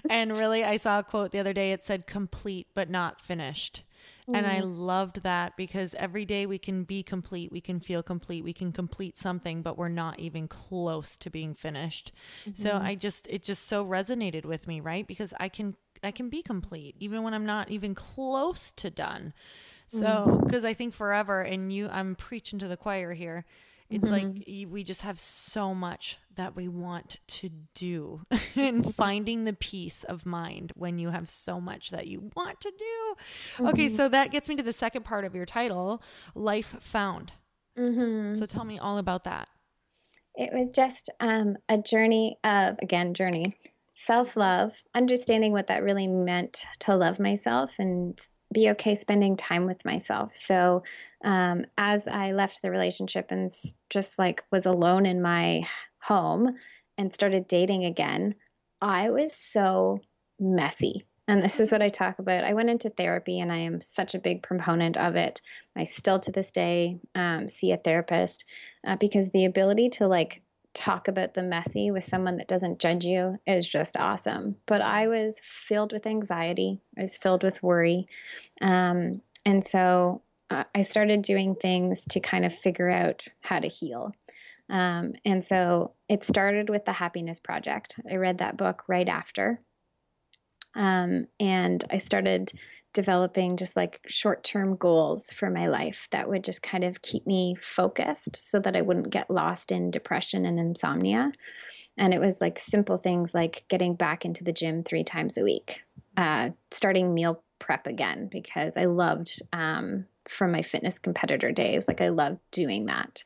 [0.10, 1.72] and really, I saw a quote the other day.
[1.72, 3.82] It said "complete but not finished."
[4.32, 4.76] And I mm.
[4.76, 8.72] loved that because every day we can be complete, we can feel complete, we can
[8.72, 12.10] complete something, but we're not even close to being finished.
[12.40, 12.60] Mm-hmm.
[12.60, 15.06] So I just, it just so resonated with me, right?
[15.06, 19.32] Because I can, I can be complete even when I'm not even close to done.
[19.88, 20.66] So, because mm-hmm.
[20.66, 23.44] I think forever, and you, I'm preaching to the choir here.
[23.88, 24.38] It's mm-hmm.
[24.38, 28.22] like we just have so much that we want to do,
[28.56, 32.72] and finding the peace of mind when you have so much that you want to
[32.76, 33.14] do.
[33.54, 33.66] Mm-hmm.
[33.68, 36.02] Okay, so that gets me to the second part of your title
[36.34, 37.32] Life Found.
[37.78, 38.34] Mm-hmm.
[38.34, 39.48] So, tell me all about that.
[40.34, 43.56] It was just um, a journey of, again, journey,
[43.94, 48.20] self love, understanding what that really meant to love myself and
[48.56, 50.34] be okay spending time with myself.
[50.34, 50.82] So,
[51.22, 53.52] um, as I left the relationship and
[53.90, 55.68] just like was alone in my
[56.00, 56.56] home
[56.96, 58.34] and started dating again,
[58.80, 60.00] I was so
[60.40, 61.04] messy.
[61.28, 62.44] And this is what I talk about.
[62.44, 65.42] I went into therapy and I am such a big proponent of it.
[65.76, 68.46] I still to this day um, see a therapist
[68.86, 70.40] uh, because the ability to like
[70.76, 74.56] talk about the messy with someone that doesn't judge you is just awesome.
[74.66, 78.06] But I was filled with anxiety, I was filled with worry.
[78.60, 83.68] Um, and so uh, I started doing things to kind of figure out how to
[83.68, 84.12] heal.
[84.68, 87.98] Um, and so it started with the Happiness Project.
[88.10, 89.60] I read that book right after.
[90.74, 92.52] Um, and I started
[92.96, 97.26] developing just like short term goals for my life that would just kind of keep
[97.26, 101.30] me focused so that I wouldn't get lost in depression and insomnia.
[101.98, 105.44] And it was like simple things like getting back into the gym three times a
[105.44, 105.82] week,
[106.16, 112.00] uh, starting meal prep again because I loved um, from my fitness competitor days, like
[112.00, 113.24] I loved doing that.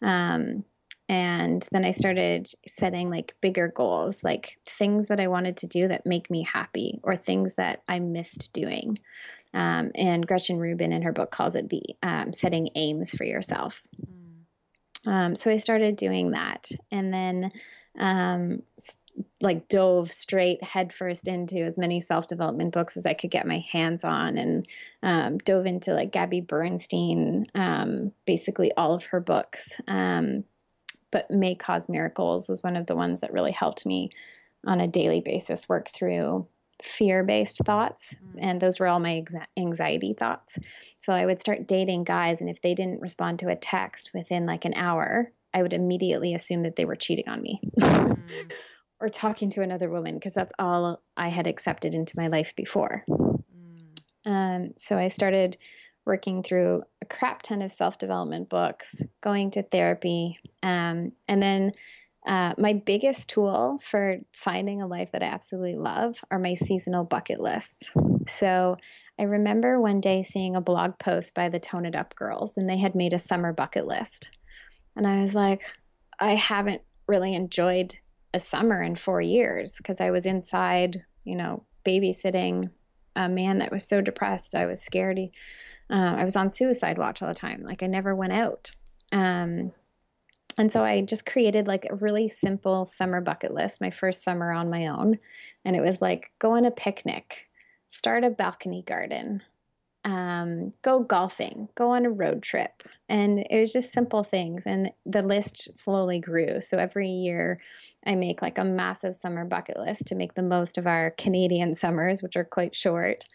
[0.00, 0.64] Um,
[1.08, 5.88] and then I started setting like bigger goals, like things that I wanted to do
[5.88, 8.98] that make me happy or things that I missed doing.
[9.54, 13.82] Um, and Gretchen Rubin in her book calls it the um, setting aims for yourself.
[13.96, 15.10] Mm.
[15.10, 16.68] Um, so I started doing that.
[16.90, 17.52] And then
[17.98, 18.62] um,
[19.40, 23.64] like dove straight headfirst into as many self development books as I could get my
[23.72, 24.66] hands on, and
[25.02, 29.72] um, dove into like Gabby Bernstein, um, basically all of her books.
[31.10, 34.10] But May Cause Miracles was one of the ones that really helped me
[34.66, 36.46] on a daily basis work through
[36.82, 38.14] fear based thoughts.
[38.14, 38.38] Mm.
[38.38, 39.24] And those were all my
[39.56, 40.58] anxiety thoughts.
[41.00, 44.46] So I would start dating guys, and if they didn't respond to a text within
[44.46, 47.60] like an hour, I would immediately assume that they were cheating on me.
[47.78, 48.18] Mm.
[49.00, 53.04] or talking to another woman because that's all I had accepted into my life before.
[53.08, 53.88] Mm.
[54.26, 55.56] Um, so I started
[56.08, 60.38] working through a crap ton of self development books, going to therapy.
[60.62, 61.72] Um, and then
[62.26, 67.04] uh, my biggest tool for finding a life that I absolutely love are my seasonal
[67.04, 67.90] bucket lists.
[68.28, 68.76] So
[69.20, 72.68] I remember one day seeing a blog post by the Tone It Up girls, and
[72.68, 74.30] they had made a summer bucket list.
[74.96, 75.62] And I was like,
[76.18, 77.96] I haven't really enjoyed
[78.34, 82.70] a summer in four years because I was inside, you know, babysitting
[83.16, 84.54] a man that was so depressed.
[84.54, 85.18] I was scared.
[85.18, 85.32] He,
[85.90, 87.62] uh, I was on suicide watch all the time.
[87.62, 88.70] Like I never went out.
[89.12, 89.72] Um,
[90.58, 94.52] and so I just created like a really simple summer bucket list, my first summer
[94.52, 95.18] on my own.
[95.64, 97.48] And it was like go on a picnic,
[97.90, 99.42] start a balcony garden,
[100.04, 102.82] um, go golfing, go on a road trip.
[103.08, 104.64] And it was just simple things.
[104.66, 106.60] And the list slowly grew.
[106.60, 107.60] So every year
[108.04, 111.76] I make like a massive summer bucket list to make the most of our Canadian
[111.76, 113.26] summers, which are quite short.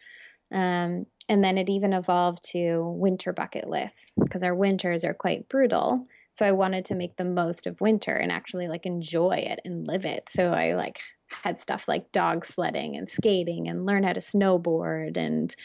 [0.54, 5.50] Um, and then it even evolved to winter bucket lists because our winters are quite
[5.50, 6.06] brutal.
[6.38, 9.88] So I wanted to make the most of winter and actually like enjoy it and
[9.88, 10.30] live it.
[10.30, 11.00] So I like
[11.44, 15.56] had stuff like dog sledding and skating and learn how to snowboard and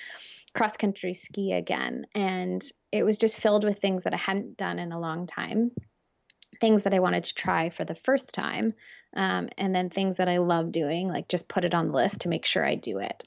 [0.54, 2.06] cross country ski again.
[2.14, 5.72] And it was just filled with things that I hadn't done in a long time,
[6.60, 8.74] things that I wanted to try for the first time,
[9.14, 12.20] um, and then things that I love doing, like just put it on the list
[12.20, 13.24] to make sure I do it.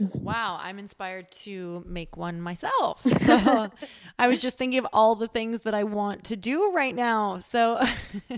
[0.00, 0.24] Mm-hmm.
[0.24, 3.04] Wow, I'm inspired to make one myself.
[3.26, 3.70] So
[4.18, 7.38] I was just thinking of all the things that I want to do right now.
[7.38, 7.82] So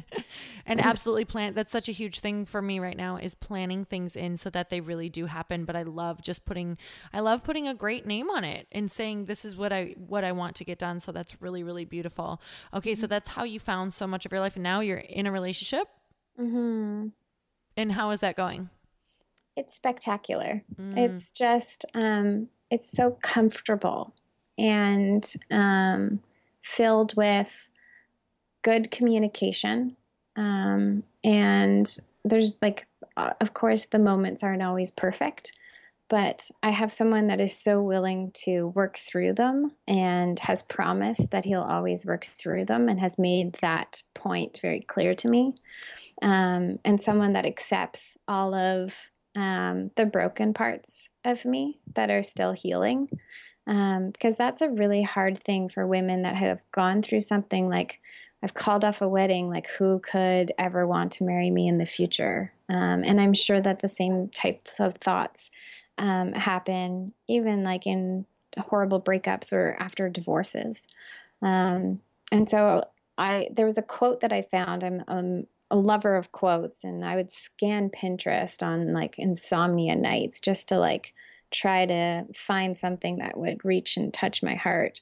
[0.66, 4.16] and absolutely plan that's such a huge thing for me right now is planning things
[4.16, 6.78] in so that they really do happen, but I love just putting
[7.12, 10.24] I love putting a great name on it and saying this is what I what
[10.24, 11.00] I want to get done.
[11.00, 12.40] So that's really really beautiful.
[12.72, 13.10] Okay, so mm-hmm.
[13.10, 15.88] that's how you found so much of your life and now you're in a relationship?
[16.40, 17.08] Mm-hmm.
[17.76, 18.70] And how is that going?
[19.58, 20.62] It's spectacular.
[20.80, 20.96] Mm.
[20.96, 24.14] It's just, um, it's so comfortable
[24.56, 26.20] and um,
[26.62, 27.50] filled with
[28.62, 29.96] good communication.
[30.36, 32.86] Um, and there's like,
[33.16, 35.52] uh, of course, the moments aren't always perfect,
[36.08, 41.30] but I have someone that is so willing to work through them and has promised
[41.32, 45.54] that he'll always work through them and has made that point very clear to me.
[46.22, 48.94] Um, and someone that accepts all of
[49.38, 50.90] um, the broken parts
[51.24, 53.08] of me that are still healing.
[53.68, 58.00] Um, because that's a really hard thing for women that have gone through something like
[58.42, 61.86] I've called off a wedding, like who could ever want to marry me in the
[61.86, 62.52] future?
[62.68, 65.50] Um, and I'm sure that the same types of thoughts
[65.98, 68.24] um, happen even like in
[68.56, 70.86] horrible breakups or after divorces.
[71.42, 72.00] Um,
[72.32, 72.84] and so
[73.16, 74.82] I there was a quote that I found.
[74.82, 80.40] I'm um, a lover of quotes and I would scan Pinterest on like insomnia nights
[80.40, 81.12] just to like
[81.50, 85.00] try to find something that would reach and touch my heart.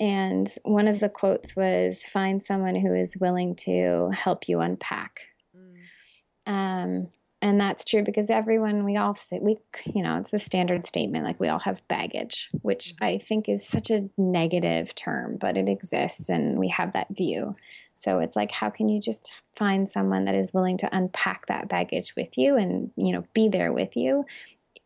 [0.00, 5.22] And one of the quotes was find someone who is willing to help you unpack.
[5.56, 6.52] Mm.
[6.52, 7.08] Um,
[7.40, 9.56] and that's true because everyone we all say we
[9.86, 13.04] you know it's a standard statement like we all have baggage which mm-hmm.
[13.04, 17.54] i think is such a negative term but it exists and we have that view
[17.98, 21.68] so it's like, how can you just find someone that is willing to unpack that
[21.68, 24.24] baggage with you and, you know, be there with you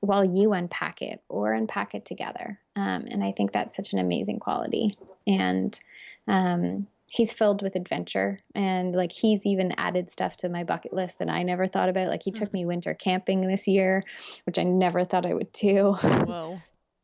[0.00, 2.58] while you unpack it or unpack it together.
[2.74, 4.96] Um, and I think that's such an amazing quality.
[5.26, 5.78] And
[6.26, 11.18] um, he's filled with adventure and like he's even added stuff to my bucket list
[11.18, 12.08] that I never thought about.
[12.08, 12.54] Like he took mm.
[12.54, 14.04] me winter camping this year,
[14.46, 15.92] which I never thought I would do.
[15.92, 16.62] Whoa.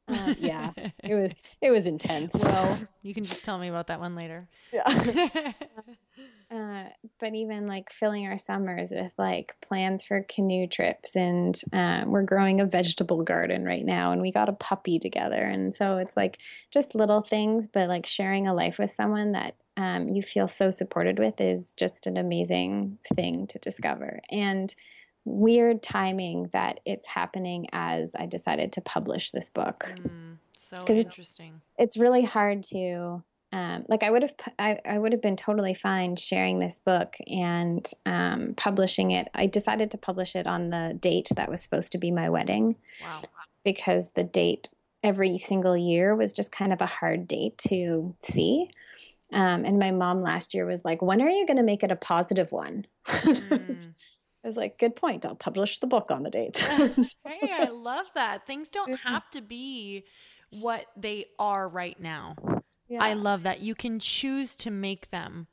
[0.08, 0.72] Uh, yeah,
[1.04, 2.32] it was it was intense.
[2.34, 4.48] Well, you can just tell me about that one later.
[4.72, 4.84] Yeah.
[6.50, 6.84] uh,
[7.20, 12.22] but even like filling our summers with like plans for canoe trips, and uh, we're
[12.22, 16.16] growing a vegetable garden right now, and we got a puppy together, and so it's
[16.16, 16.38] like
[16.72, 20.70] just little things, but like sharing a life with someone that um, you feel so
[20.70, 24.74] supported with is just an amazing thing to discover, and
[25.28, 29.92] weird timing that it's happening as I decided to publish this book.
[29.96, 31.60] Mm, so interesting.
[31.78, 33.22] It's, it's, really hard to
[33.52, 37.16] um, like I would have I, I would have been totally fine sharing this book
[37.26, 39.28] and um, publishing it.
[39.34, 42.76] I decided to publish it on the date that was supposed to be my wedding.
[43.02, 43.22] Wow.
[43.64, 44.68] Because the date
[45.02, 48.70] every single year was just kind of a hard date to see.
[49.32, 51.92] Um, and my mom last year was like, "When are you going to make it
[51.92, 53.94] a positive one?" Mm.
[54.44, 55.26] I was like, good point.
[55.26, 56.58] I'll publish the book on the date.
[57.24, 58.46] hey, I love that.
[58.46, 59.08] Things don't mm-hmm.
[59.08, 60.04] have to be
[60.50, 62.36] what they are right now.
[62.88, 63.02] Yeah.
[63.02, 63.60] I love that.
[63.60, 65.46] You can choose to make them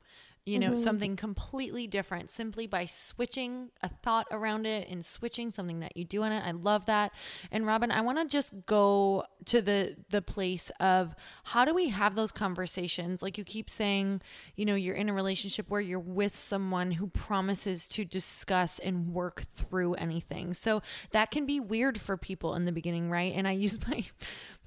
[0.46, 0.76] you know, mm-hmm.
[0.76, 6.04] something completely different simply by switching a thought around it and switching something that you
[6.04, 6.42] do in it.
[6.46, 7.10] I love that.
[7.50, 11.88] And Robin, I want to just go to the the place of how do we
[11.88, 13.22] have those conversations?
[13.22, 14.22] Like you keep saying,
[14.54, 19.12] you know, you're in a relationship where you're with someone who promises to discuss and
[19.12, 20.54] work through anything.
[20.54, 20.80] So
[21.10, 23.32] that can be weird for people in the beginning, right?
[23.34, 24.04] And I use my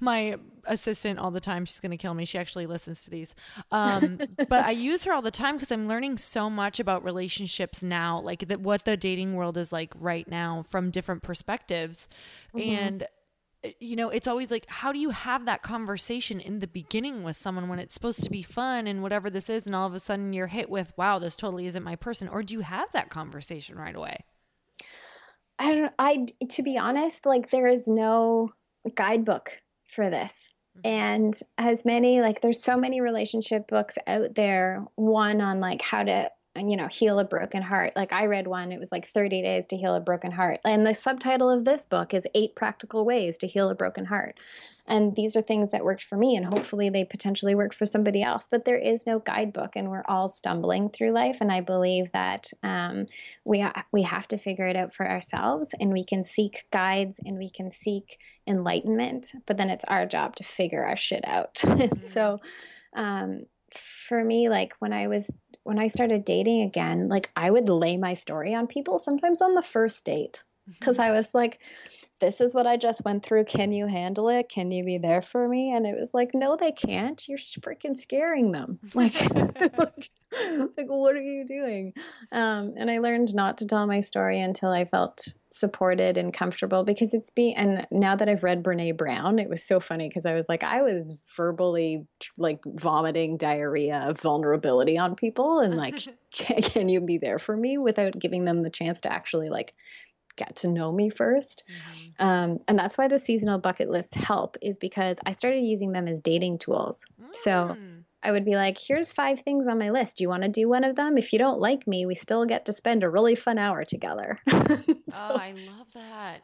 [0.00, 1.64] my assistant all the time.
[1.64, 2.24] She's going to kill me.
[2.24, 3.34] She actually listens to these.
[3.70, 7.82] Um, but I use her all the time because I'm learning so much about relationships
[7.82, 12.08] now, like that what the dating world is like right now from different perspectives.
[12.54, 12.70] Mm-hmm.
[12.70, 13.02] And
[13.64, 17.22] eh, you know, it's always like, how do you have that conversation in the beginning
[17.22, 19.94] with someone when it's supposed to be fun and whatever this is, and all of
[19.94, 22.28] a sudden you're hit with, wow, this totally isn't my person?
[22.28, 24.24] Or do you have that conversation right away?
[25.58, 28.52] I don't I to be honest, like there is no
[28.94, 29.58] guidebook
[29.94, 30.32] for this.
[30.78, 30.86] Mm-hmm.
[30.86, 34.84] And as many, like, there's so many relationship books out there.
[34.96, 37.92] One on like how to you know, heal a broken heart.
[37.94, 40.60] Like I read one, it was like 30 days to heal a broken heart.
[40.64, 44.38] And the subtitle of this book is Eight Practical Ways to Heal a Broken Heart.
[44.86, 48.22] And these are things that worked for me, and hopefully they potentially work for somebody
[48.22, 48.46] else.
[48.50, 51.38] But there is no guidebook, and we're all stumbling through life.
[51.40, 53.06] And I believe that um,
[53.44, 57.18] we ha- we have to figure it out for ourselves, and we can seek guides
[57.24, 59.32] and we can seek enlightenment.
[59.46, 61.62] But then it's our job to figure our shit out.
[61.80, 62.12] Mm-hmm.
[62.12, 62.38] so.
[62.94, 63.46] Um,
[64.08, 65.24] for me, like when I was
[65.62, 69.54] when I started dating again, like I would lay my story on people sometimes on
[69.54, 71.02] the first date because mm-hmm.
[71.02, 71.58] I was like,
[72.20, 73.44] this is what I just went through.
[73.44, 74.48] Can you handle it?
[74.48, 75.72] Can you be there for me?
[75.72, 77.22] And it was like, no, they can't.
[77.26, 78.78] You're freaking scaring them.
[78.94, 79.14] Like,
[79.78, 80.10] like,
[80.76, 81.94] like, what are you doing?
[82.32, 86.84] Um, and I learned not to tell my story until I felt supported and comfortable
[86.84, 90.26] because it's be and now that I've read Brene Brown, it was so funny because
[90.26, 92.06] I was like, I was verbally
[92.36, 95.96] like vomiting diarrhea vulnerability on people and like,
[96.32, 99.72] can, can you be there for me without giving them the chance to actually like
[100.40, 102.26] get to know me 1st mm-hmm.
[102.26, 106.08] um, and that's why the seasonal bucket lists help is because i started using them
[106.08, 106.98] as dating tools.
[107.20, 107.34] Mm.
[107.44, 107.76] so
[108.22, 110.16] i would be like here's five things on my list.
[110.16, 111.16] Do you want to do one of them?
[111.16, 114.38] If you don't like me we still get to spend a really fun hour together.
[115.10, 116.42] So, oh i love that.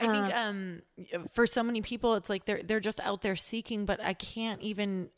[0.00, 0.82] I think uh, um
[1.32, 4.62] for so many people it's like they're they're just out there seeking but I can't
[4.62, 5.10] even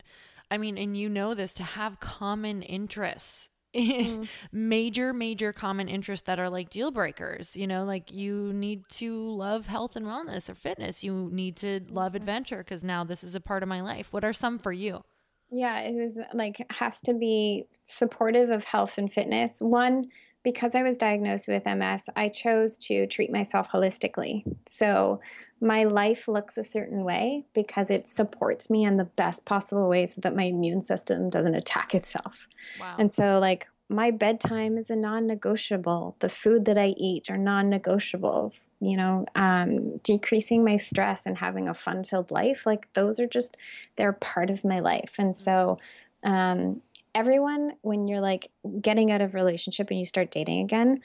[0.49, 4.27] I mean and you know this to have common interests mm.
[4.51, 9.29] major major common interests that are like deal breakers you know like you need to
[9.29, 11.03] love health and wellness or fitness.
[11.03, 12.17] You need to love mm-hmm.
[12.17, 14.07] adventure because now this is a part of my life.
[14.11, 15.03] What are some for you?
[15.51, 19.53] Yeah it was like has to be supportive of health and fitness.
[19.59, 20.09] One
[20.43, 24.43] because i was diagnosed with ms i chose to treat myself holistically.
[24.69, 25.19] So
[25.61, 30.07] my life looks a certain way because it supports me in the best possible way
[30.07, 32.47] so that my immune system doesn't attack itself.
[32.79, 32.95] Wow.
[32.97, 36.15] And so, like, my bedtime is a non negotiable.
[36.19, 38.53] The food that I eat are non negotiables.
[38.79, 43.27] You know, um, decreasing my stress and having a fun filled life, like, those are
[43.27, 43.55] just,
[43.95, 45.11] they're part of my life.
[45.19, 45.77] And so,
[46.23, 46.81] um,
[47.13, 48.49] everyone, when you're like
[48.81, 51.01] getting out of relationship and you start dating again,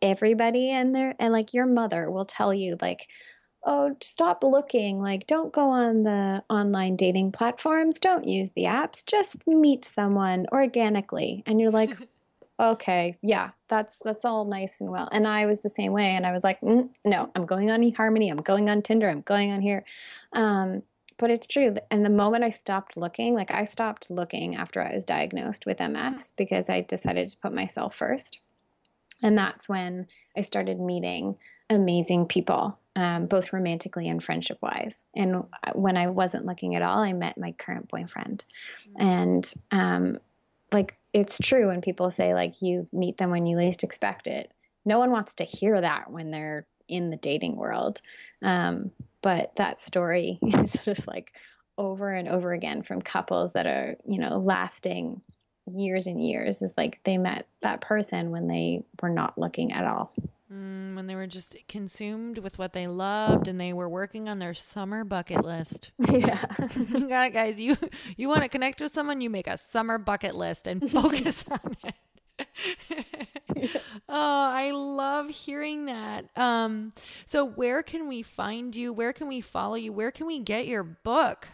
[0.00, 3.08] everybody in there, and like your mother will tell you, like,
[3.68, 4.98] oh, stop looking.
[4.98, 8.00] Like, don't go on the online dating platforms.
[8.00, 9.04] Don't use the apps.
[9.04, 11.42] Just meet someone organically.
[11.44, 11.90] And you're like,
[12.60, 15.10] okay, yeah, that's that's all nice and well.
[15.12, 16.16] And I was the same way.
[16.16, 18.30] And I was like, mm, no, I'm going on eHarmony.
[18.30, 19.10] I'm going on Tinder.
[19.10, 19.84] I'm going on here.
[20.32, 20.82] Um,
[21.18, 21.76] but it's true.
[21.90, 25.78] And the moment I stopped looking, like I stopped looking after I was diagnosed with
[25.78, 28.38] MS because I decided to put myself first.
[29.22, 30.06] And that's when
[30.36, 31.36] I started meeting
[31.68, 34.92] amazing people um, both romantically and friendship wise.
[35.14, 35.44] And
[35.74, 38.44] when I wasn't looking at all, I met my current boyfriend.
[38.90, 39.06] Mm-hmm.
[39.06, 40.18] And um,
[40.72, 44.50] like, it's true when people say, like, you meet them when you least expect it.
[44.84, 48.02] No one wants to hear that when they're in the dating world.
[48.42, 48.90] Um,
[49.22, 51.32] but that story is just like
[51.78, 55.20] over and over again from couples that are, you know, lasting
[55.68, 59.84] years and years is like they met that person when they were not looking at
[59.84, 60.12] all.
[60.52, 64.38] Mm, when they were just consumed with what they loved and they were working on
[64.38, 65.90] their summer bucket list.
[66.10, 66.42] Yeah.
[66.74, 67.60] you got it, guys.
[67.60, 67.76] You
[68.16, 71.76] you want to connect with someone, you make a summer bucket list and focus on
[71.84, 71.94] it.
[74.08, 76.26] oh, I love hearing that.
[76.36, 76.92] Um,
[77.26, 78.92] so where can we find you?
[78.92, 79.92] Where can we follow you?
[79.92, 81.48] Where can we get your book?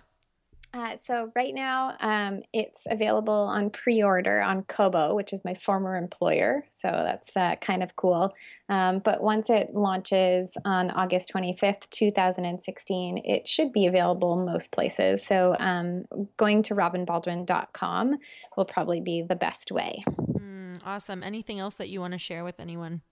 [0.74, 5.96] Uh, so right now, um, it's available on pre-order on Kobo, which is my former
[5.96, 6.66] employer.
[6.72, 8.34] So that's uh, kind of cool.
[8.68, 15.24] Um, but once it launches on August 25th, 2016, it should be available most places.
[15.24, 16.06] So um,
[16.38, 18.18] going to robinbaldwin.com
[18.56, 20.02] will probably be the best way.
[20.08, 21.22] Mm, awesome.
[21.22, 23.02] Anything else that you want to share with anyone?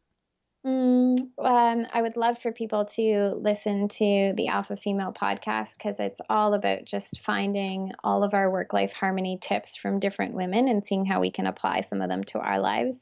[0.64, 5.96] Mm, um, I would love for people to listen to the Alpha Female podcast because
[5.98, 10.68] it's all about just finding all of our work life harmony tips from different women
[10.68, 12.96] and seeing how we can apply some of them to our lives.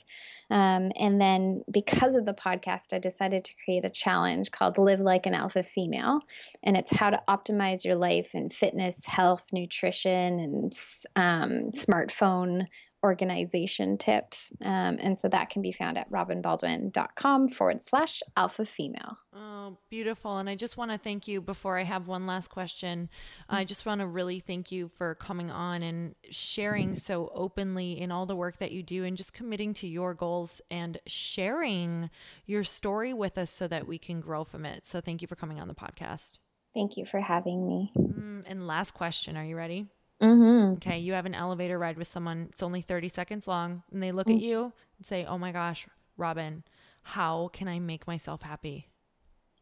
[0.49, 5.01] Um, and then, because of the podcast, I decided to create a challenge called Live
[5.01, 6.21] Like an Alpha Female.
[6.63, 10.79] And it's how to optimize your life in fitness, health, nutrition, and
[11.15, 12.67] um, smartphone
[13.03, 14.51] organization tips.
[14.63, 19.17] Um, and so that can be found at robinbaldwin.com forward slash alpha female.
[19.35, 20.39] Oh, beautiful.
[20.39, 23.09] And I just want to thank you before I have one last question.
[23.49, 28.13] I just want to really thank you for coming on and sharing so openly in
[28.13, 32.11] all the work that you do and just committing to your goals and sharing
[32.47, 34.85] your story with us so that we can grow from it.
[34.85, 36.33] So thank you for coming on the podcast.
[36.75, 37.93] Thank you for having me.
[37.99, 39.37] Mm, and last question.
[39.37, 39.87] Are you ready?
[40.21, 40.75] Mm-hmm.
[40.75, 40.99] Okay.
[40.99, 42.49] You have an elevator ride with someone.
[42.51, 43.83] It's only 30 seconds long.
[43.93, 44.37] And they look mm-hmm.
[44.37, 46.65] at you and say, Oh my gosh, Robin,
[47.03, 48.89] how can I make myself happy?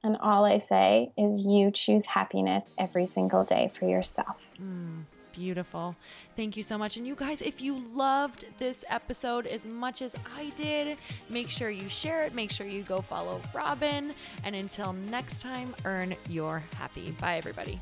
[0.04, 4.36] And all I say is you choose happiness every single day for yourself.
[4.60, 5.02] Mm.
[5.32, 5.94] Beautiful.
[6.36, 6.96] Thank you so much.
[6.96, 10.98] And you guys, if you loved this episode as much as I did,
[11.28, 12.34] make sure you share it.
[12.34, 14.14] Make sure you go follow Robin.
[14.42, 17.12] And until next time, earn your happy.
[17.20, 17.80] Bye, everybody.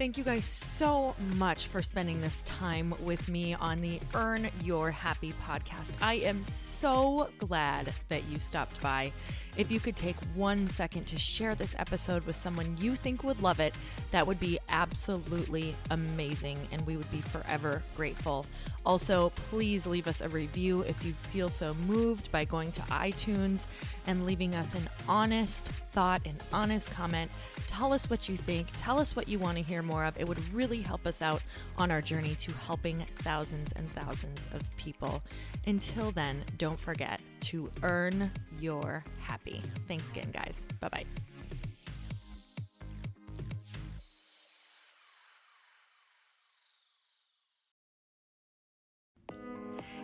[0.00, 4.90] Thank you guys so much for spending this time with me on the Earn Your
[4.90, 5.92] Happy podcast.
[6.00, 9.12] I am so glad that you stopped by.
[9.58, 13.42] If you could take one second to share this episode with someone you think would
[13.42, 13.74] love it,
[14.10, 18.46] that would be absolutely amazing, and we would be forever grateful.
[18.86, 23.64] Also, please leave us a review if you feel so moved by going to iTunes
[24.06, 27.30] and leaving us an honest thought, an honest comment.
[27.66, 28.68] Tell us what you think.
[28.78, 30.18] Tell us what you want to hear more of.
[30.18, 31.42] It would really help us out
[31.78, 35.22] on our journey to helping thousands and thousands of people.
[35.66, 39.62] Until then, don't forget to earn your happy.
[39.88, 40.64] Thanks again, guys.
[40.80, 41.04] Bye bye.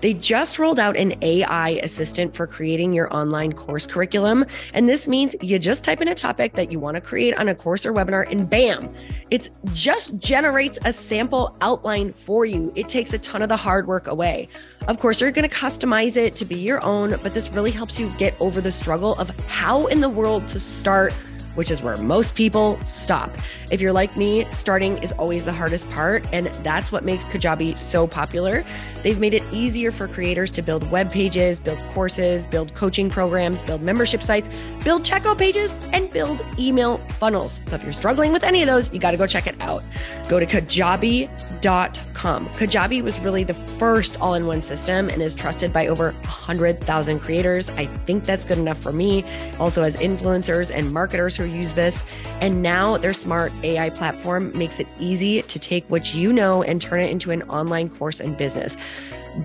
[0.00, 4.46] They just rolled out an AI assistant for creating your online course curriculum.
[4.74, 7.48] And this means you just type in a topic that you want to create on
[7.48, 8.92] a course or webinar, and bam,
[9.30, 12.72] it just generates a sample outline for you.
[12.76, 14.48] It takes a ton of the hard work away.
[14.86, 17.98] Of course, you're going to customize it to be your own, but this really helps
[17.98, 21.12] you get over the struggle of how in the world to start
[21.58, 23.32] which is where most people stop.
[23.72, 27.76] If you're like me, starting is always the hardest part, and that's what makes Kajabi
[27.76, 28.64] so popular.
[29.02, 33.62] They've made it easier for creators to build web pages, build courses, build coaching programs,
[33.62, 34.48] build membership sites,
[34.84, 37.60] build checkout pages, and build email funnels.
[37.66, 39.82] So if you're struggling with any of those, you got to go check it out.
[40.28, 42.46] Go to kajabi.com.
[42.48, 47.20] Kajabi was really the first all in one system and is trusted by over 100,000
[47.20, 47.70] creators.
[47.70, 49.24] I think that's good enough for me.
[49.58, 52.04] Also, as influencers and marketers who use this.
[52.40, 56.80] And now their smart AI platform makes it easy to take what you know and
[56.80, 58.76] turn it into an online course and business.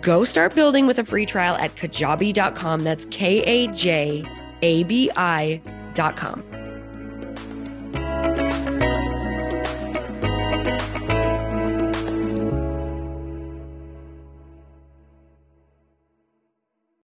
[0.01, 2.81] Go start building with a free trial at kajabi.com.
[2.81, 4.25] That's K A J
[4.61, 6.52] A B I.com.